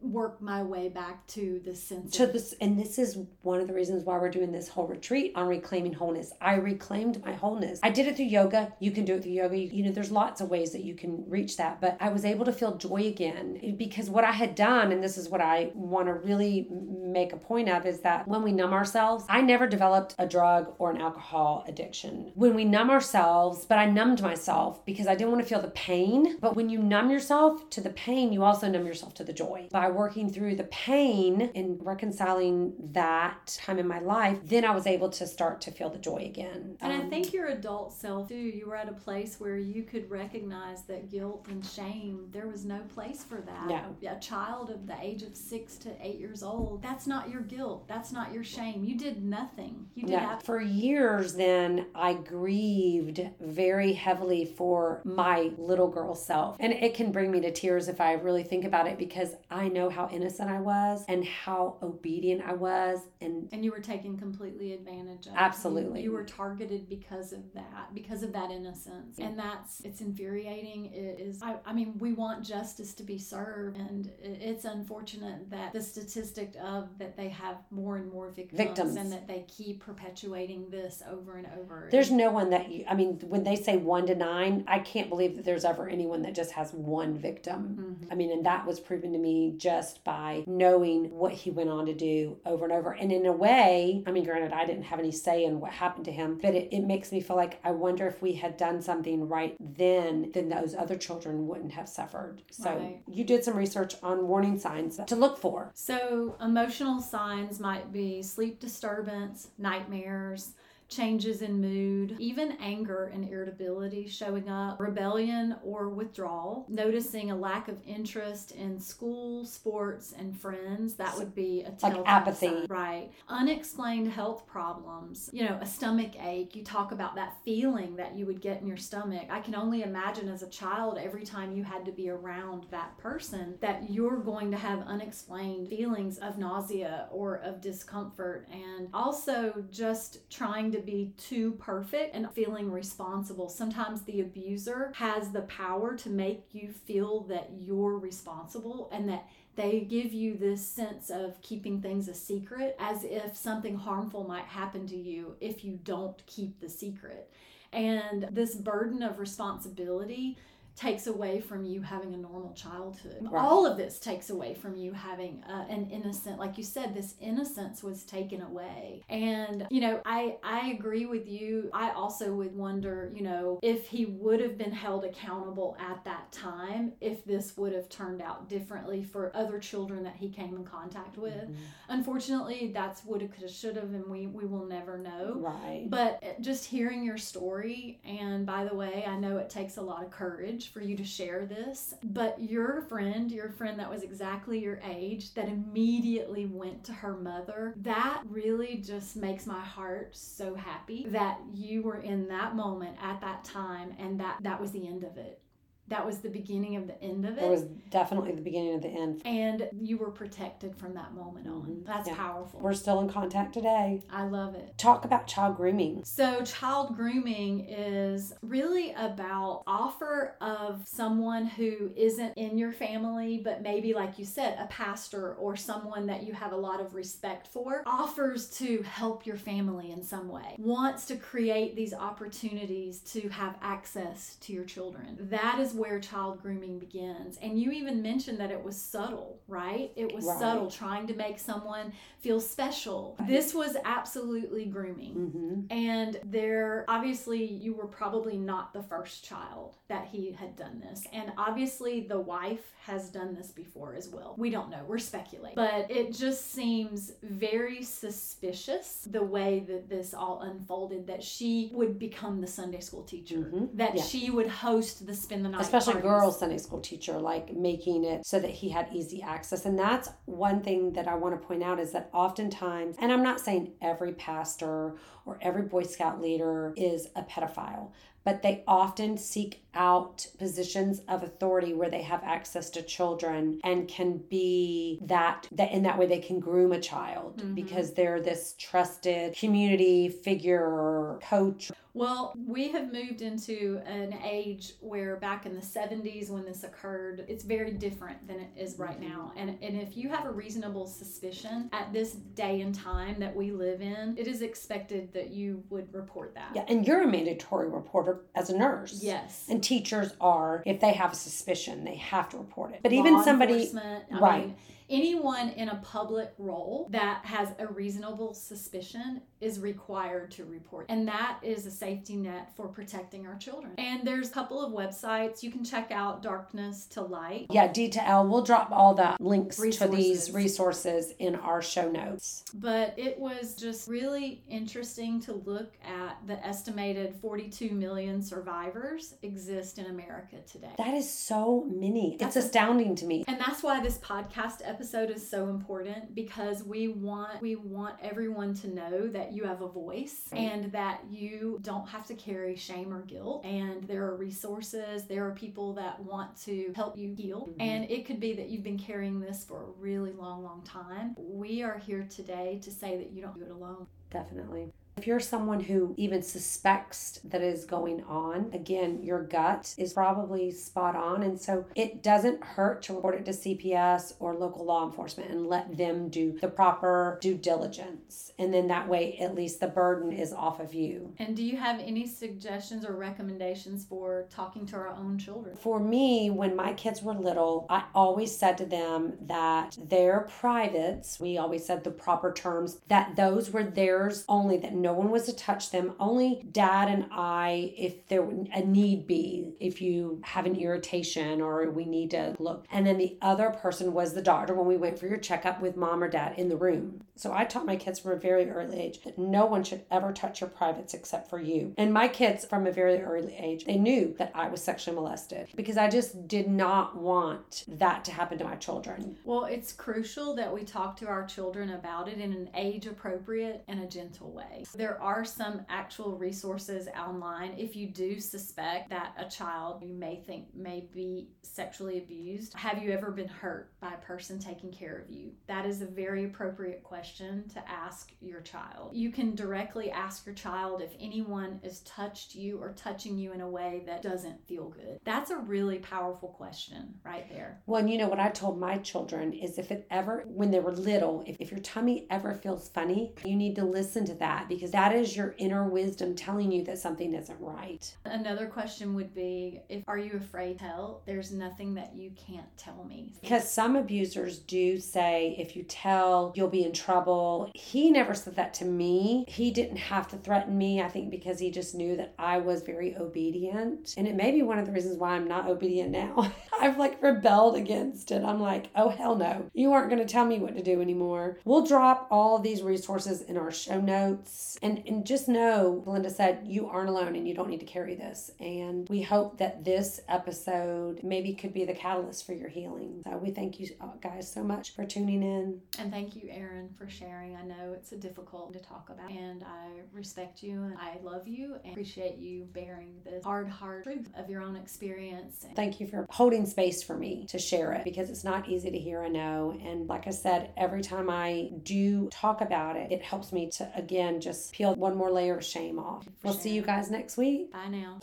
work 0.00 0.40
my 0.40 0.62
way 0.62 0.88
back 0.88 1.26
to 1.26 1.60
the 1.64 1.74
sense 1.74 2.16
to 2.16 2.26
this 2.26 2.54
and 2.60 2.78
this 2.78 2.98
is 2.98 3.18
one 3.42 3.60
of 3.60 3.68
the 3.68 3.74
reasons 3.74 4.04
why 4.04 4.18
we're 4.18 4.30
doing 4.30 4.52
this 4.52 4.68
whole 4.68 4.86
retreat 4.86 5.32
on 5.34 5.46
reclaiming 5.46 5.92
wholeness. 5.92 6.32
I 6.40 6.54
reclaimed 6.54 7.24
my 7.24 7.32
wholeness. 7.32 7.80
I 7.82 7.90
did 7.90 8.06
it 8.06 8.16
through 8.16 8.26
yoga. 8.26 8.72
You 8.80 8.90
can 8.90 9.04
do 9.04 9.14
it 9.14 9.22
through 9.22 9.32
yoga. 9.32 9.56
You, 9.56 9.68
you 9.72 9.84
know 9.84 9.92
there's 9.92 10.10
lots 10.10 10.40
of 10.40 10.50
ways 10.50 10.72
that 10.72 10.84
you 10.84 10.94
can 10.94 11.24
reach 11.28 11.56
that 11.56 11.80
but 11.80 11.96
i 12.00 12.08
was 12.08 12.24
able 12.24 12.44
to 12.44 12.52
feel 12.52 12.76
joy 12.76 13.06
again 13.06 13.76
because 13.76 14.10
what 14.10 14.24
i 14.24 14.32
had 14.32 14.54
done 14.54 14.92
and 14.92 15.02
this 15.02 15.16
is 15.18 15.28
what 15.28 15.40
i 15.40 15.70
want 15.74 16.06
to 16.06 16.14
really 16.14 16.68
make 16.70 17.32
a 17.32 17.36
point 17.36 17.68
of 17.68 17.86
is 17.86 18.00
that 18.00 18.26
when 18.26 18.42
we 18.42 18.52
numb 18.52 18.72
ourselves 18.72 19.24
i 19.28 19.40
never 19.40 19.66
developed 19.66 20.14
a 20.18 20.26
drug 20.26 20.74
or 20.78 20.90
an 20.90 21.00
alcohol 21.00 21.64
addiction. 21.68 22.32
When 22.34 22.54
we 22.54 22.64
numb 22.64 22.90
ourselves 22.90 23.64
but 23.64 23.78
i 23.78 23.86
numbed 23.86 24.22
myself 24.22 24.84
because 24.84 25.06
i 25.06 25.14
didn't 25.14 25.32
want 25.32 25.42
to 25.42 25.48
feel 25.48 25.62
the 25.62 25.68
pain 25.68 26.38
but 26.40 26.56
when 26.56 26.68
you 26.68 26.78
numb 26.78 27.10
yourself 27.10 27.68
to 27.70 27.80
the 27.80 27.90
pain 27.90 28.32
you 28.32 28.42
also 28.42 28.68
numb 28.68 28.86
yourself 28.86 29.14
to 29.14 29.24
the 29.24 29.32
joy 29.32 29.68
by 29.74 29.90
working 29.90 30.30
through 30.30 30.54
the 30.54 30.62
pain 30.64 31.50
and 31.56 31.84
reconciling 31.84 32.72
that 32.92 33.58
time 33.60 33.76
in 33.80 33.88
my 33.88 33.98
life, 33.98 34.38
then 34.44 34.64
I 34.64 34.70
was 34.72 34.86
able 34.86 35.08
to 35.10 35.26
start 35.26 35.60
to 35.62 35.72
feel 35.72 35.90
the 35.90 35.98
joy 35.98 36.18
again. 36.18 36.76
And 36.80 36.92
I 36.92 37.00
Um, 37.00 37.10
think 37.10 37.32
your 37.32 37.46
adult 37.48 37.92
self 37.92 38.28
too, 38.28 38.36
you 38.36 38.66
were 38.68 38.76
at 38.76 38.88
a 38.88 38.92
place 38.92 39.40
where 39.40 39.58
you 39.58 39.82
could 39.82 40.08
recognize 40.08 40.82
that 40.84 41.10
guilt 41.10 41.46
and 41.50 41.66
shame, 41.66 42.28
there 42.30 42.46
was 42.46 42.64
no 42.64 42.82
place 42.94 43.24
for 43.24 43.40
that. 43.40 43.66
No. 43.66 44.08
A 44.08 44.20
child 44.20 44.70
of 44.70 44.86
the 44.86 44.94
age 45.02 45.24
of 45.24 45.36
six 45.36 45.76
to 45.78 45.90
eight 46.00 46.20
years 46.20 46.44
old, 46.44 46.80
that's 46.80 47.08
not 47.08 47.28
your 47.28 47.42
guilt. 47.42 47.88
That's 47.88 48.12
not 48.12 48.32
your 48.32 48.44
shame. 48.44 48.84
You 48.84 48.96
did 48.96 49.24
nothing. 49.24 49.88
You 49.96 50.02
did 50.02 50.12
Yeah. 50.12 50.38
For 50.38 50.60
years, 50.60 51.34
then 51.34 51.86
I 51.96 52.14
grieved 52.14 53.28
very 53.40 53.92
heavily 53.94 54.44
for 54.44 55.00
my 55.02 55.50
little 55.58 55.88
girl 55.88 56.14
self. 56.14 56.58
And 56.60 56.72
it 56.72 56.94
can 56.94 57.10
bring 57.10 57.32
me 57.32 57.40
to 57.40 57.50
tears 57.50 57.88
if 57.88 58.00
I 58.00 58.12
really 58.12 58.44
think 58.44 58.64
about 58.64 58.86
it 58.86 58.98
because 58.98 59.34
I 59.50 59.63
know 59.68 59.90
how 59.90 60.08
innocent 60.12 60.50
I 60.50 60.60
was 60.60 61.04
and 61.08 61.24
how 61.24 61.76
obedient 61.82 62.42
I 62.42 62.54
was. 62.54 63.00
And 63.20 63.48
and 63.52 63.64
you 63.64 63.70
were 63.70 63.80
taken 63.80 64.16
completely 64.16 64.72
advantage 64.72 65.26
of. 65.26 65.34
Absolutely. 65.36 66.00
You, 66.00 66.10
you 66.10 66.12
were 66.12 66.24
targeted 66.24 66.88
because 66.88 67.32
of 67.32 67.52
that, 67.54 67.94
because 67.94 68.22
of 68.22 68.32
that 68.32 68.50
innocence. 68.50 69.18
And 69.18 69.38
that's, 69.38 69.80
it's 69.80 70.00
infuriating. 70.00 70.86
It 70.86 71.20
is, 71.20 71.42
I, 71.42 71.56
I 71.64 71.72
mean, 71.72 71.94
we 71.98 72.12
want 72.12 72.44
justice 72.44 72.94
to 72.94 73.02
be 73.02 73.18
served. 73.18 73.76
And 73.76 74.10
it's 74.22 74.64
unfortunate 74.64 75.50
that 75.50 75.72
the 75.72 75.82
statistic 75.82 76.54
of 76.62 76.88
that 76.98 77.16
they 77.16 77.28
have 77.28 77.56
more 77.70 77.96
and 77.96 78.10
more 78.10 78.30
victims, 78.30 78.58
Victims. 78.58 78.96
and 78.96 79.10
that 79.12 79.26
they 79.26 79.44
keep 79.48 79.80
perpetuating 79.84 80.70
this 80.70 81.02
over 81.10 81.36
and 81.36 81.46
over. 81.58 81.88
there's 81.90 82.10
no 82.10 82.30
one 82.30 82.50
that 82.50 82.70
you, 82.70 82.84
I 82.88 82.94
mean, 82.94 83.18
when 83.28 83.44
they 83.44 83.56
say 83.56 83.76
one 83.76 84.06
to 84.06 84.14
nine, 84.14 84.64
I 84.66 84.78
can't 84.78 85.08
believe 85.08 85.36
that 85.36 85.44
there's 85.44 85.64
ever 85.64 85.88
anyone 85.88 86.22
that 86.22 86.34
just 86.34 86.52
has 86.52 86.72
one 86.72 87.16
victim. 87.16 87.98
Mhm. 88.02 88.12
I 88.12 88.14
mean, 88.14 88.30
and 88.30 88.44
that 88.46 88.66
was 88.66 88.80
proven 88.80 89.12
to 89.12 89.18
me 89.18 89.53
just 89.58 90.04
by 90.04 90.44
knowing 90.46 91.10
what 91.10 91.32
he 91.32 91.50
went 91.50 91.70
on 91.70 91.86
to 91.86 91.94
do 91.94 92.38
over 92.46 92.64
and 92.64 92.72
over. 92.72 92.92
And 92.92 93.12
in 93.12 93.26
a 93.26 93.32
way, 93.32 94.02
I 94.06 94.10
mean, 94.10 94.24
granted, 94.24 94.52
I 94.52 94.64
didn't 94.66 94.84
have 94.84 94.98
any 94.98 95.12
say 95.12 95.44
in 95.44 95.60
what 95.60 95.72
happened 95.72 96.04
to 96.06 96.12
him, 96.12 96.38
but 96.42 96.54
it, 96.54 96.68
it 96.72 96.82
makes 96.82 97.12
me 97.12 97.20
feel 97.20 97.36
like 97.36 97.60
I 97.64 97.70
wonder 97.70 98.06
if 98.06 98.20
we 98.22 98.32
had 98.32 98.56
done 98.56 98.80
something 98.82 99.28
right 99.28 99.56
then, 99.60 100.30
then 100.32 100.48
those 100.48 100.74
other 100.74 100.96
children 100.96 101.46
wouldn't 101.46 101.72
have 101.72 101.88
suffered. 101.88 102.42
So 102.50 102.64
Right. 102.74 103.02
you 103.10 103.24
did 103.24 103.44
some 103.44 103.56
research 103.56 103.94
on 104.02 104.26
warning 104.28 104.58
signs 104.58 104.98
to 105.06 105.16
look 105.16 105.38
for. 105.38 105.70
So, 105.74 106.36
emotional 106.40 107.00
signs 107.00 107.60
might 107.60 107.92
be 107.92 108.22
sleep 108.22 108.60
disturbance, 108.60 109.50
nightmares, 109.58 110.52
changes 110.94 111.42
in 111.42 111.60
mood, 111.60 112.16
even 112.18 112.52
anger 112.60 113.10
and 113.12 113.28
irritability 113.28 114.06
showing 114.06 114.48
up, 114.48 114.78
rebellion 114.80 115.56
or 115.62 115.88
withdrawal, 115.88 116.66
noticing 116.68 117.30
a 117.30 117.36
lack 117.36 117.68
of 117.68 117.78
interest 117.86 118.52
in 118.52 118.78
school, 118.78 119.44
sports, 119.44 120.14
and 120.18 120.38
friends. 120.38 120.94
That 120.94 121.16
would 121.18 121.34
be 121.34 121.62
a 121.62 121.70
telltale 121.70 122.04
apathy. 122.06 122.46
sign. 122.46 122.66
Right. 122.68 123.10
Unexplained 123.28 124.08
health 124.08 124.46
problems, 124.46 125.30
you 125.32 125.44
know, 125.44 125.58
a 125.60 125.66
stomach 125.66 126.12
ache. 126.20 126.54
You 126.54 126.62
talk 126.62 126.92
about 126.92 127.14
that 127.16 127.36
feeling 127.44 127.96
that 127.96 128.16
you 128.16 128.26
would 128.26 128.40
get 128.40 128.60
in 128.60 128.66
your 128.66 128.76
stomach. 128.76 129.26
I 129.30 129.40
can 129.40 129.54
only 129.54 129.82
imagine 129.82 130.28
as 130.28 130.42
a 130.42 130.50
child, 130.50 130.98
every 130.98 131.24
time 131.24 131.56
you 131.56 131.64
had 131.64 131.84
to 131.86 131.92
be 131.92 132.10
around 132.10 132.66
that 132.70 132.96
person, 132.98 133.56
that 133.60 133.90
you're 133.90 134.18
going 134.18 134.50
to 134.50 134.56
have 134.56 134.80
unexplained 134.86 135.68
feelings 135.68 136.18
of 136.18 136.38
nausea 136.38 137.08
or 137.10 137.36
of 137.36 137.60
discomfort. 137.60 138.46
And 138.52 138.88
also 138.92 139.64
just 139.70 140.30
trying 140.30 140.70
to 140.72 140.80
be 140.84 141.12
too 141.16 141.52
perfect 141.52 142.14
and 142.14 142.30
feeling 142.32 142.70
responsible. 142.70 143.48
Sometimes 143.48 144.02
the 144.02 144.20
abuser 144.20 144.92
has 144.96 145.30
the 145.30 145.42
power 145.42 145.96
to 145.96 146.10
make 146.10 146.44
you 146.52 146.70
feel 146.70 147.20
that 147.24 147.50
you're 147.58 147.98
responsible 147.98 148.88
and 148.92 149.08
that 149.08 149.26
they 149.56 149.80
give 149.80 150.12
you 150.12 150.36
this 150.36 150.66
sense 150.66 151.10
of 151.10 151.40
keeping 151.40 151.80
things 151.80 152.08
a 152.08 152.14
secret 152.14 152.76
as 152.78 153.04
if 153.04 153.36
something 153.36 153.76
harmful 153.76 154.26
might 154.26 154.46
happen 154.46 154.86
to 154.88 154.96
you 154.96 155.36
if 155.40 155.64
you 155.64 155.78
don't 155.84 156.24
keep 156.26 156.60
the 156.60 156.68
secret. 156.68 157.30
And 157.72 158.28
this 158.30 158.54
burden 158.54 159.02
of 159.02 159.18
responsibility 159.18 160.36
takes 160.76 161.06
away 161.06 161.40
from 161.40 161.64
you 161.64 161.80
having 161.80 162.14
a 162.14 162.16
normal 162.16 162.52
childhood. 162.52 163.18
Right. 163.20 163.44
All 163.44 163.64
of 163.64 163.76
this 163.76 163.98
takes 163.98 164.30
away 164.30 164.54
from 164.54 164.76
you 164.76 164.92
having 164.92 165.42
uh, 165.44 165.66
an 165.68 165.88
innocent, 165.90 166.38
like 166.38 166.58
you 166.58 166.64
said, 166.64 166.94
this 166.94 167.14
innocence 167.20 167.82
was 167.82 168.02
taken 168.02 168.42
away. 168.42 169.04
And 169.08 169.66
you 169.70 169.80
know, 169.80 170.00
I 170.04 170.36
I 170.42 170.70
agree 170.70 171.06
with 171.06 171.28
you. 171.28 171.70
I 171.72 171.90
also 171.90 172.34
would 172.34 172.54
wonder, 172.56 173.12
you 173.14 173.22
know, 173.22 173.60
if 173.62 173.86
he 173.86 174.06
would 174.06 174.40
have 174.40 174.58
been 174.58 174.72
held 174.72 175.04
accountable 175.04 175.76
at 175.78 176.04
that 176.04 176.32
time, 176.32 176.92
if 177.00 177.24
this 177.24 177.56
would 177.56 177.72
have 177.72 177.88
turned 177.88 178.20
out 178.20 178.48
differently 178.48 179.04
for 179.04 179.34
other 179.36 179.58
children 179.60 180.02
that 180.04 180.16
he 180.16 180.28
came 180.28 180.56
in 180.56 180.64
contact 180.64 181.16
with. 181.18 181.34
Mm-hmm. 181.34 181.54
Unfortunately, 181.88 182.72
that's 182.74 183.04
woulda, 183.04 183.28
coulda, 183.28 183.52
shoulda, 183.52 183.80
and 183.80 184.06
we 184.06 184.26
we 184.26 184.44
will 184.44 184.66
never 184.66 184.98
know. 184.98 185.34
Right. 185.36 185.86
But 185.88 186.18
uh, 186.22 186.40
just 186.40 186.64
hearing 186.64 187.04
your 187.04 187.18
story, 187.18 188.00
and 188.04 188.44
by 188.44 188.64
the 188.64 188.74
way, 188.74 189.04
I 189.06 189.16
know 189.16 189.38
it 189.38 189.50
takes 189.50 189.76
a 189.76 189.82
lot 189.82 190.02
of 190.02 190.10
courage 190.10 190.63
for 190.70 190.80
you 190.80 190.96
to 190.96 191.04
share 191.04 191.46
this, 191.46 191.94
but 192.02 192.40
your 192.40 192.82
friend, 192.82 193.30
your 193.30 193.50
friend 193.50 193.78
that 193.78 193.90
was 193.90 194.02
exactly 194.02 194.58
your 194.58 194.80
age, 194.84 195.34
that 195.34 195.48
immediately 195.48 196.46
went 196.46 196.84
to 196.84 196.92
her 196.92 197.16
mother, 197.16 197.74
that 197.76 198.22
really 198.28 198.76
just 198.76 199.16
makes 199.16 199.46
my 199.46 199.60
heart 199.60 200.16
so 200.16 200.54
happy 200.54 201.06
that 201.08 201.38
you 201.52 201.82
were 201.82 201.98
in 202.00 202.28
that 202.28 202.56
moment 202.56 202.96
at 203.02 203.20
that 203.20 203.44
time, 203.44 203.94
and 203.98 204.18
that 204.20 204.38
that 204.42 204.60
was 204.60 204.72
the 204.72 204.86
end 204.86 205.04
of 205.04 205.16
it. 205.16 205.40
That 205.88 206.06
was 206.06 206.18
the 206.18 206.30
beginning 206.30 206.76
of 206.76 206.86
the 206.86 207.00
end 207.02 207.26
of 207.26 207.36
it. 207.36 207.42
It 207.42 207.50
was 207.50 207.62
definitely 207.90 208.32
the 208.32 208.40
beginning 208.40 208.74
of 208.74 208.82
the 208.82 208.88
end. 208.88 209.22
and 209.24 209.68
you 209.80 209.98
were 209.98 210.10
protected 210.10 210.74
from 210.76 210.94
that 210.94 211.12
moment 211.14 211.46
on. 211.46 211.62
Mhm. 211.62 211.86
That's 211.86 212.08
Yeah. 212.08 212.14
powerful. 212.16 212.60
We're 212.60 212.72
still 212.72 213.00
in 213.00 213.08
contact 213.08 213.52
today. 213.54 214.02
I 214.10 214.24
love 214.26 214.54
it. 214.54 214.76
Talk 214.78 215.04
about 215.04 215.26
child 215.26 215.56
grooming. 215.56 216.02
So, 216.04 216.42
child 216.42 216.96
grooming 216.96 217.60
is 217.68 218.32
really 218.42 218.92
about 218.94 219.62
offer 219.66 220.36
of 220.40 220.86
someone 220.86 221.46
who 221.46 221.90
isn't 221.96 222.32
in 222.36 222.56
your 222.58 222.72
family, 222.72 223.38
but 223.38 223.62
maybe, 223.62 223.92
like 223.94 224.18
you 224.18 224.24
said, 224.24 224.56
a 224.58 224.66
pastor 224.66 225.34
or 225.34 225.56
someone 225.56 226.06
that 226.06 226.22
you 226.22 226.32
have 226.32 226.52
a 226.52 226.56
lot 226.56 226.80
of 226.80 226.94
respect 226.94 227.46
for, 227.48 227.82
offers 227.86 228.50
to 228.58 228.82
help 228.82 229.26
your 229.26 229.36
family 229.36 229.90
in 229.90 230.02
some 230.02 230.28
way, 230.28 230.56
wants 230.58 231.06
to 231.06 231.16
create 231.16 231.76
these 231.76 231.92
opportunities 231.94 233.00
to 233.00 233.28
have 233.28 233.56
access 233.62 234.36
to 234.36 234.52
your 234.52 234.64
children. 234.64 235.16
That 235.30 235.58
is 235.58 235.73
where 235.74 235.98
child 236.00 236.40
grooming 236.40 236.78
begins. 236.78 237.36
And 237.42 237.58
you 237.60 237.70
even 237.72 238.00
mentioned 238.02 238.38
that 238.38 238.50
it 238.50 238.62
was 238.62 238.80
subtle, 238.80 239.40
right? 239.48 239.92
It 239.96 240.14
was 240.14 240.24
Right. 240.24 240.38
subtle, 240.38 240.70
trying 240.70 241.06
to 241.08 241.14
make 241.14 241.38
someone 241.38 241.92
feel 242.20 242.40
special. 242.40 243.16
Right. 243.18 243.28
This 243.28 243.52
was 243.54 243.76
absolutely 243.84 244.64
grooming. 244.66 245.14
hmm 245.14 245.60
And 245.70 246.20
there, 246.24 246.84
obviously, 246.88 247.44
you 247.44 247.74
were 247.74 247.86
probably 247.86 248.36
not 248.38 248.72
the 248.72 248.82
first 248.82 249.24
child 249.24 249.76
that 249.88 250.06
he 250.06 250.32
had 250.32 250.56
done 250.56 250.80
this. 250.80 251.04
And 251.12 251.32
obviously, 251.36 252.00
the 252.06 252.20
wife 252.20 252.72
has 252.84 253.10
done 253.10 253.34
this 253.34 253.50
before 253.50 253.94
as 253.94 254.08
well. 254.08 254.34
We 254.38 254.50
don't 254.50 254.70
know, 254.70 254.84
we're 254.86 254.98
speculating. 254.98 255.56
But 255.56 255.90
it 255.90 256.12
just 256.12 256.52
seems 256.52 257.12
very 257.22 257.82
suspicious 257.82 259.06
the 259.10 259.22
way 259.22 259.64
that 259.68 259.88
this 259.88 260.14
all 260.14 260.42
unfolded 260.42 261.06
that 261.06 261.22
she 261.22 261.70
would 261.72 261.98
become 261.98 262.40
the 262.40 262.46
Sunday 262.46 262.80
school 262.80 263.02
teacher, 263.02 263.50
Mhm. 263.52 263.76
that 263.76 263.96
Yeah. 263.96 264.02
she 264.02 264.30
would 264.30 264.48
host 264.48 265.06
the 265.06 265.14
spend 265.14 265.44
the 265.44 265.48
night. 265.48 265.60
Especially 265.64 265.94
parties. 265.94 266.10
girl 266.10 266.32
Sunday 266.32 266.58
school 266.58 266.80
teacher, 266.80 267.18
like 267.18 267.54
making 267.54 268.04
it 268.04 268.24
so 268.26 268.38
that 268.38 268.50
he 268.50 268.68
had 268.68 268.88
easy 268.92 269.22
access. 269.22 269.64
And 269.64 269.78
that's 269.78 270.08
one 270.26 270.62
thing 270.62 270.92
that 270.92 271.08
I 271.08 271.14
want 271.14 271.40
to 271.40 271.46
point 271.46 271.62
out 271.62 271.78
is 271.80 271.92
that 271.92 272.10
oftentimes, 272.12 272.96
and 272.98 273.12
I'm 273.12 273.22
not 273.22 273.40
saying 273.40 273.72
every 273.82 274.12
pastor 274.12 274.94
or 275.26 275.38
every 275.40 275.62
Boy 275.62 275.82
Scout 275.84 276.20
leader 276.20 276.74
is 276.76 277.08
a 277.16 277.22
pedophile, 277.22 277.90
but 278.24 278.42
they 278.42 278.64
often 278.66 279.16
seek 279.18 279.60
out 279.74 280.26
positions 280.38 281.00
of 281.08 281.22
authority 281.22 281.74
where 281.74 281.90
they 281.90 282.02
have 282.02 282.22
access 282.24 282.70
to 282.70 282.82
children 282.82 283.60
and 283.64 283.88
can 283.88 284.18
be 284.30 284.98
that 285.02 285.48
that 285.52 285.72
in 285.72 285.82
that 285.82 285.98
way 285.98 286.06
they 286.06 286.20
can 286.20 286.38
groom 286.38 286.72
a 286.72 286.80
child 286.80 287.40
Mhm. 287.42 287.54
because 287.56 287.92
they're 287.92 288.20
this 288.20 288.54
trusted 288.58 289.34
community 289.36 290.08
figure 290.08 290.62
or 290.64 291.18
coach 291.28 291.70
Well, 291.96 292.34
we 292.48 292.72
have 292.72 292.92
moved 292.92 293.22
into 293.22 293.80
an 293.86 294.14
age 294.24 294.72
where 294.80 295.14
back 295.14 295.46
in 295.46 295.54
the 295.54 295.62
70s 295.62 296.28
when 296.28 296.44
this 296.44 296.64
occurred, 296.64 297.24
it's 297.28 297.44
very 297.44 297.70
different 297.70 298.26
than 298.26 298.40
it 298.40 298.50
is 298.56 298.80
right 298.80 299.00
now. 299.00 299.30
And, 299.36 299.56
and 299.62 299.80
if 299.80 299.96
you 299.96 300.08
have 300.08 300.24
a 300.26 300.32
reasonable 300.32 300.88
suspicion 300.88 301.68
at 301.72 301.92
this 301.92 302.14
day 302.14 302.62
and 302.62 302.74
time 302.74 303.20
that 303.20 303.36
we 303.36 303.52
live 303.52 303.80
in, 303.80 304.16
it 304.18 304.26
is 304.26 304.42
expected 304.42 305.12
that 305.12 305.30
you 305.30 305.62
would 305.70 305.92
report 305.94 306.34
that. 306.34 306.50
yeah 306.54 306.64
and 306.66 306.84
you're 306.84 307.02
a 307.02 307.06
mandatory 307.06 307.68
reporter 307.68 308.13
as 308.34 308.50
a 308.50 308.56
nurse 308.56 309.00
Yes. 309.02 309.46
And 309.48 309.62
teachers 309.62 310.12
are, 310.20 310.62
if 310.66 310.80
they 310.80 310.92
have 310.92 311.12
a 311.12 311.16
suspicion, 311.16 311.84
they 311.84 311.96
have 311.96 312.28
to 312.30 312.38
report 312.38 312.72
it. 312.72 312.80
But 312.82 312.92
Law 312.92 312.98
even 312.98 313.24
somebody, 313.24 313.70
right. 314.10 314.46
mean, 314.46 314.56
anyone 314.94 315.50
in 315.50 315.68
a 315.68 315.76
public 315.76 316.32
role 316.38 316.88
that 316.92 317.24
has 317.24 317.48
a 317.58 317.66
reasonable 317.66 318.34
suspicion 318.34 319.20
is 319.40 319.60
required 319.60 320.30
to 320.30 320.44
report. 320.44 320.86
And 320.88 321.06
that 321.08 321.38
is 321.42 321.66
a 321.66 321.70
safety 321.70 322.16
net 322.16 322.52
for 322.56 322.66
protecting 322.68 323.26
our 323.26 323.36
children. 323.36 323.72
And 323.76 324.06
there's 324.06 324.30
a 324.30 324.32
couple 324.32 324.64
of 324.64 324.72
websites 324.72 325.42
you 325.42 325.50
can 325.50 325.64
check 325.64 325.90
out 325.90 326.22
Darkness 326.22 326.86
to 326.86 327.02
Light. 327.02 327.46
yeah, 327.50 327.70
D 327.70 327.88
to 327.90 328.08
L, 328.08 328.26
we'll 328.26 328.42
drop 328.42 328.70
all 328.70 328.94
the 328.94 329.16
links 329.20 329.56
to 329.56 329.62
these 329.88 330.30
Resources. 330.30 330.34
resources 330.34 331.12
in 331.18 331.34
our 331.36 331.60
show 331.60 331.90
notes. 331.90 332.44
But 332.54 332.94
it 332.96 333.18
was 333.18 333.54
just 333.54 333.86
really 333.88 334.42
interesting 334.48 335.20
to 335.22 335.32
look 335.34 335.74
at 335.86 336.18
the 336.26 336.44
estimated 336.46 337.14
42 337.20 337.70
million 337.72 338.22
survivors 338.22 339.14
exist 339.22 339.78
in 339.78 339.86
America 339.86 340.36
today. 340.50 340.70
That 340.78 340.94
is 340.94 341.10
so 341.12 341.64
many. 341.70 342.16
That's 342.18 342.36
it's 342.36 342.44
a- 342.46 342.48
astounding 342.48 342.94
to 342.96 343.04
me. 343.06 343.24
And 343.26 343.38
that's 343.40 343.62
why 343.62 343.82
this 343.82 343.98
podcast 343.98 344.60
episode 344.64 344.83
is 344.92 345.28
so 345.28 345.48
important 345.48 346.14
because 346.14 346.62
we 346.64 346.88
want 346.88 347.40
we 347.40 347.56
want 347.56 347.96
everyone 348.02 348.52
to 348.54 348.68
know 348.68 349.06
that 349.08 349.32
you 349.32 349.44
have 349.44 349.62
a 349.62 349.68
voice 349.68 350.28
and 350.32 350.70
that 350.72 351.00
you 351.10 351.58
don't 351.62 351.88
have 351.88 352.06
to 352.06 352.14
carry 352.14 352.56
shame 352.56 352.92
or 352.92 353.02
guilt 353.02 353.44
and 353.44 353.84
there 353.84 354.04
are 354.04 354.16
resources, 354.16 355.04
there 355.04 355.26
are 355.26 355.32
people 355.32 355.72
that 355.74 355.98
want 356.00 356.36
to 356.42 356.72
help 356.74 356.98
you 356.98 357.14
heal. 357.14 357.48
Mhm. 357.48 357.56
And 357.60 357.90
it 357.90 358.04
could 358.06 358.20
be 358.20 358.34
that 358.34 358.48
you've 358.48 358.64
been 358.64 358.78
carrying 358.78 359.20
this 359.20 359.44
for 359.44 359.62
a 359.62 359.70
really 359.80 360.12
long 360.12 360.42
long 360.42 360.62
time. 360.62 361.14
We 361.18 361.62
are 361.62 361.78
here 361.78 362.06
today 362.08 362.58
to 362.62 362.70
say 362.70 362.96
that 362.98 363.12
you 363.12 363.22
don't 363.22 363.38
do 363.38 363.44
it 363.44 363.50
alone. 363.50 363.86
Definitely. 364.10 364.72
If 364.96 365.08
you're 365.08 365.20
someone 365.20 365.60
who 365.60 365.94
even 365.96 366.22
suspects 366.22 367.20
that 367.24 367.42
is 367.42 367.64
going 367.64 368.04
on, 368.04 368.50
again, 368.52 369.02
your 369.02 369.22
gut 369.22 369.74
is 369.76 369.92
probably 369.92 370.50
spot 370.50 370.94
on. 370.94 371.22
And 371.22 371.38
so 371.38 371.66
it 371.74 372.02
doesn't 372.02 372.42
hurt 372.42 372.82
to 372.82 372.94
report 372.94 373.16
it 373.16 373.24
to 373.26 373.32
CPS 373.32 374.14
or 374.20 374.34
local 374.34 374.64
law 374.64 374.86
enforcement 374.86 375.30
and 375.30 375.46
let 375.48 375.76
them 375.76 376.08
do 376.08 376.38
the 376.40 376.48
proper 376.48 377.18
due 377.20 377.34
diligence. 377.34 378.32
And 378.38 378.54
then 378.54 378.68
that 378.68 378.88
way, 378.88 379.18
at 379.18 379.34
least 379.34 379.60
the 379.60 379.66
burden 379.66 380.12
is 380.12 380.32
off 380.32 380.60
of 380.60 380.74
you. 380.74 381.12
And 381.18 381.36
do 381.36 381.44
you 381.44 381.56
have 381.56 381.80
any 381.80 382.06
suggestions 382.06 382.84
or 382.84 382.94
recommendations 382.96 383.84
for 383.84 384.26
talking 384.30 384.64
to 384.66 384.76
our 384.76 384.88
own 384.88 385.18
children? 385.18 385.56
For 385.56 385.80
me, 385.80 386.30
when 386.30 386.54
my 386.54 386.72
kids 386.72 387.02
were 387.02 387.14
little, 387.14 387.66
I 387.68 387.84
always 387.94 388.34
said 388.34 388.56
to 388.58 388.66
them 388.66 389.14
that 389.22 389.76
their 389.88 390.28
privates, 390.38 391.18
we 391.18 391.36
always 391.36 391.66
said 391.66 391.82
the 391.82 391.90
proper 391.90 392.32
terms, 392.32 392.78
that 392.88 393.16
those 393.16 393.50
were 393.50 393.64
theirs 393.64 394.24
only, 394.28 394.56
that 394.58 394.74
no 394.84 394.92
one 394.92 395.10
was 395.10 395.24
to 395.24 395.34
touch 395.34 395.70
them. 395.70 395.94
Only 395.98 396.44
dad 396.52 396.88
and 396.88 397.06
I, 397.10 397.72
if 397.74 398.06
there 398.08 398.22
a 398.52 398.60
need 398.60 399.06
be, 399.06 399.54
if 399.58 399.80
you 399.80 400.20
have 400.22 400.44
an 400.44 400.56
irritation 400.56 401.40
or 401.40 401.70
we 401.70 401.86
need 401.86 402.10
to 402.10 402.36
look. 402.38 402.66
And 402.70 402.86
then 402.86 402.98
the 402.98 403.16
other 403.22 403.48
person 403.48 403.94
was 403.94 404.12
the 404.12 404.20
doctor 404.20 404.52
when 404.52 404.66
we 404.66 404.76
went 404.76 404.98
for 404.98 405.06
your 405.06 405.16
checkup 405.16 405.62
with 405.62 405.74
mom 405.74 406.04
or 406.04 406.08
dad 406.10 406.38
in 406.38 406.50
the 406.50 406.56
room. 406.56 407.02
So 407.16 407.32
I 407.32 407.44
taught 407.44 407.64
my 407.64 407.76
kids 407.76 408.00
from 408.00 408.12
a 408.12 408.16
very 408.16 408.50
early 408.50 408.78
age 408.78 409.02
that 409.04 409.18
no 409.18 409.46
one 409.46 409.64
should 409.64 409.84
ever 409.90 410.12
touch 410.12 410.42
your 410.42 410.50
privates 410.50 410.92
except 410.92 411.30
for 411.30 411.40
you. 411.40 411.72
And 411.78 411.92
my 411.92 412.08
kids 412.08 412.44
from 412.44 412.66
a 412.66 412.72
very 412.72 413.00
early 413.00 413.34
age, 413.36 413.64
they 413.64 413.76
knew 413.76 414.14
that 414.18 414.32
I 414.34 414.48
was 414.48 414.62
sexually 414.62 414.96
molested 414.96 415.48
because 415.54 415.78
I 415.78 415.88
just 415.88 416.28
did 416.28 416.48
not 416.48 416.96
want 416.96 417.64
that 417.68 418.04
to 418.04 418.12
happen 418.12 418.36
to 418.38 418.44
my 418.44 418.56
children. 418.56 419.16
Well, 419.24 419.44
it's 419.44 419.72
crucial 419.72 420.34
that 420.34 420.52
we 420.52 420.64
talk 420.64 420.96
to 420.98 421.06
our 421.06 421.24
children 421.24 421.70
about 421.70 422.08
it 422.08 422.18
in 422.18 422.32
an 422.32 422.50
age 422.54 422.86
appropriate 422.86 423.64
and 423.68 423.80
a 423.80 423.86
gentle 423.86 424.30
way. 424.30 424.64
There 424.74 425.00
are 425.00 425.24
some 425.24 425.62
actual 425.68 426.16
resources 426.16 426.88
online 426.88 427.54
if 427.56 427.76
you 427.76 427.86
do 427.86 428.18
suspect 428.18 428.90
that 428.90 429.14
a 429.16 429.28
child 429.28 429.82
you 429.82 429.94
may 429.94 430.16
think 430.26 430.54
may 430.54 430.88
be 430.92 431.28
sexually 431.42 431.98
abused. 431.98 432.54
Have 432.54 432.82
you 432.82 432.90
ever 432.90 433.10
been 433.10 433.28
hurt 433.28 433.72
by 433.80 433.94
a 433.94 433.98
person 433.98 434.38
taking 434.38 434.72
care 434.72 434.96
of 434.96 435.10
you? 435.10 435.32
That 435.46 435.66
is 435.66 435.82
a 435.82 435.86
very 435.86 436.24
appropriate 436.24 436.82
question 436.82 437.48
to 437.50 437.68
ask 437.68 438.12
your 438.20 438.40
child. 438.40 438.90
You 438.92 439.10
can 439.10 439.34
directly 439.34 439.90
ask 439.90 440.26
your 440.26 440.34
child 440.34 440.82
if 440.82 440.94
anyone 441.00 441.60
has 441.62 441.80
touched 441.80 442.34
you 442.34 442.58
or 442.58 442.72
touching 442.72 443.16
you 443.16 443.32
in 443.32 443.40
a 443.40 443.48
way 443.48 443.82
that 443.86 444.02
doesn't 444.02 444.46
feel 444.46 444.68
good. 444.70 444.98
That's 445.04 445.30
a 445.30 445.36
really 445.38 445.78
powerful 445.78 446.28
question 446.30 446.94
right 447.04 447.28
there. 447.30 447.62
Well, 447.66 447.86
you 447.86 447.98
know 447.98 448.08
what 448.08 448.20
I 448.20 448.30
told 448.30 448.58
my 448.58 448.78
children 448.78 449.32
is 449.32 449.58
if 449.58 449.70
it 449.70 449.86
ever, 449.90 450.24
when 450.26 450.50
they 450.50 450.60
were 450.60 450.72
little, 450.72 451.22
if, 451.26 451.36
if 451.38 451.50
your 451.50 451.60
tummy 451.60 452.06
ever 452.10 452.34
feels 452.34 452.68
funny, 452.68 453.14
you 453.24 453.36
need 453.36 453.54
to 453.56 453.64
listen 453.64 454.04
to 454.06 454.14
that 454.14 454.48
because 454.48 454.63
that 454.72 454.94
is 454.94 455.16
your 455.16 455.34
inner 455.38 455.64
wisdom 455.64 456.14
telling 456.14 456.52
you 456.52 456.64
that 456.64 456.78
something 456.78 457.14
isn't 457.14 457.40
right. 457.40 457.94
Another 458.04 458.46
question 458.46 458.94
would 458.94 459.14
be 459.14 459.60
if 459.68 459.82
are 459.86 459.98
you 459.98 460.16
afraid 460.16 460.58
to 460.58 460.64
tell? 460.64 461.02
There's 461.06 461.32
nothing 461.32 461.74
that 461.74 461.94
you 461.94 462.10
can't 462.16 462.56
tell 462.56 462.84
me. 462.84 463.12
Because 463.20 463.50
some 463.50 463.76
abusers 463.76 464.38
do 464.38 464.78
say, 464.78 465.34
if 465.38 465.56
you 465.56 465.62
tell, 465.64 466.32
you'll 466.34 466.48
be 466.48 466.64
in 466.64 466.72
trouble. 466.72 467.50
He 467.54 467.90
never 467.90 468.14
said 468.14 468.36
that 468.36 468.54
to 468.54 468.64
me. 468.64 469.24
He 469.28 469.50
didn't 469.50 469.76
have 469.76 470.08
to 470.08 470.16
threaten 470.16 470.56
me, 470.56 470.82
I 470.82 470.88
think, 470.88 471.10
because 471.10 471.38
he 471.38 471.50
just 471.50 471.74
knew 471.74 471.96
that 471.96 472.14
I 472.18 472.38
was 472.38 472.62
very 472.62 472.96
obedient. 472.96 473.94
And 473.96 474.06
it 474.06 474.14
may 474.14 474.30
be 474.30 474.42
one 474.42 474.58
of 474.58 474.66
the 474.66 474.72
reasons 474.72 474.98
why 474.98 475.10
I'm 475.10 475.28
not 475.28 475.48
obedient 475.48 475.90
now. 475.90 476.32
I've 476.60 476.78
like 476.78 477.02
rebelled 477.02 477.56
against 477.56 478.10
it. 478.10 478.22
I'm 478.24 478.40
like, 478.40 478.70
oh, 478.74 478.88
hell 478.88 479.16
no. 479.16 479.50
You 479.52 479.72
aren't 479.72 479.90
going 479.90 480.04
to 480.04 480.10
tell 480.10 480.24
me 480.24 480.38
what 480.38 480.56
to 480.56 480.62
do 480.62 480.80
anymore. 480.80 481.38
We'll 481.44 481.66
drop 481.66 482.08
all 482.10 482.38
these 482.38 482.62
resources 482.62 483.22
in 483.22 483.36
our 483.36 483.50
show 483.50 483.80
notes. 483.80 484.53
And, 484.62 484.82
and 484.86 485.06
just 485.06 485.28
know, 485.28 485.82
Belinda 485.84 486.10
said, 486.10 486.42
you 486.46 486.68
aren't 486.68 486.88
alone 486.88 487.16
and 487.16 487.26
you 487.28 487.34
don't 487.34 487.48
need 487.48 487.60
to 487.60 487.66
carry 487.66 487.94
this. 487.94 488.30
And 488.40 488.88
we 488.88 489.02
hope 489.02 489.38
that 489.38 489.64
this 489.64 490.00
episode 490.08 491.00
maybe 491.02 491.34
could 491.34 491.52
be 491.52 491.64
the 491.64 491.74
catalyst 491.74 492.26
for 492.26 492.32
your 492.32 492.48
healing. 492.48 493.02
So 493.04 493.16
we 493.16 493.30
thank 493.30 493.58
you 493.60 493.68
uh, 493.80 493.88
guys 494.00 494.30
so 494.30 494.42
much 494.42 494.74
for 494.74 494.84
tuning 494.84 495.22
in. 495.22 495.60
And 495.78 495.90
thank 495.90 496.16
you, 496.16 496.28
Erin, 496.30 496.70
for 496.76 496.88
sharing. 496.88 497.36
I 497.36 497.42
know 497.42 497.74
it's 497.74 497.92
a 497.92 497.96
difficult 497.96 498.52
to 498.52 498.58
talk 498.60 498.90
about, 498.90 499.10
and 499.10 499.42
I 499.42 499.80
respect 499.92 500.42
you 500.42 500.64
and 500.64 500.76
I 500.78 500.98
love 501.02 501.26
you 501.26 501.56
and 501.64 501.72
appreciate 501.72 502.16
you 502.16 502.44
bearing 502.52 503.00
this 503.04 503.24
hard, 503.24 503.48
hard 503.48 503.84
truth 503.84 504.08
of 504.16 504.28
your 504.28 504.42
own 504.42 504.56
experience. 504.56 505.46
Thank 505.54 505.80
you 505.80 505.86
for 505.86 506.06
holding 506.10 506.46
space 506.46 506.82
for 506.82 506.96
me 506.96 507.26
to 507.28 507.38
share 507.38 507.72
it 507.72 507.84
because 507.84 508.10
it's 508.10 508.24
not 508.24 508.48
easy 508.48 508.70
to 508.70 508.78
hear, 508.78 509.02
I 509.02 509.08
know. 509.08 509.58
And 509.64 509.88
like 509.88 510.06
I 510.06 510.10
said, 510.10 510.50
every 510.56 510.82
time 510.82 511.10
I 511.10 511.50
do 511.62 512.08
talk 512.10 512.40
about 512.40 512.76
it, 512.76 512.92
it 512.92 513.02
helps 513.02 513.32
me 513.32 513.50
to 513.52 513.70
again 513.74 514.20
just 514.20 514.43
peel 514.52 514.74
one 514.74 514.96
more 514.96 515.10
layer 515.10 515.36
of 515.38 515.44
shame 515.44 515.78
off. 515.78 516.08
We'll 516.22 516.34
see 516.34 516.54
you 516.54 516.62
guys 516.62 516.90
next 516.90 517.16
week. 517.16 517.52
Bye 517.52 517.68
now. 517.68 517.98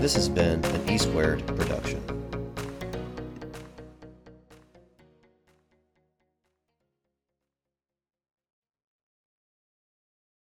This 0.00 0.14
has 0.14 0.28
been 0.28 0.64
an 0.64 0.90
E 0.90 0.98
Squared 0.98 1.46
production. 1.46 2.15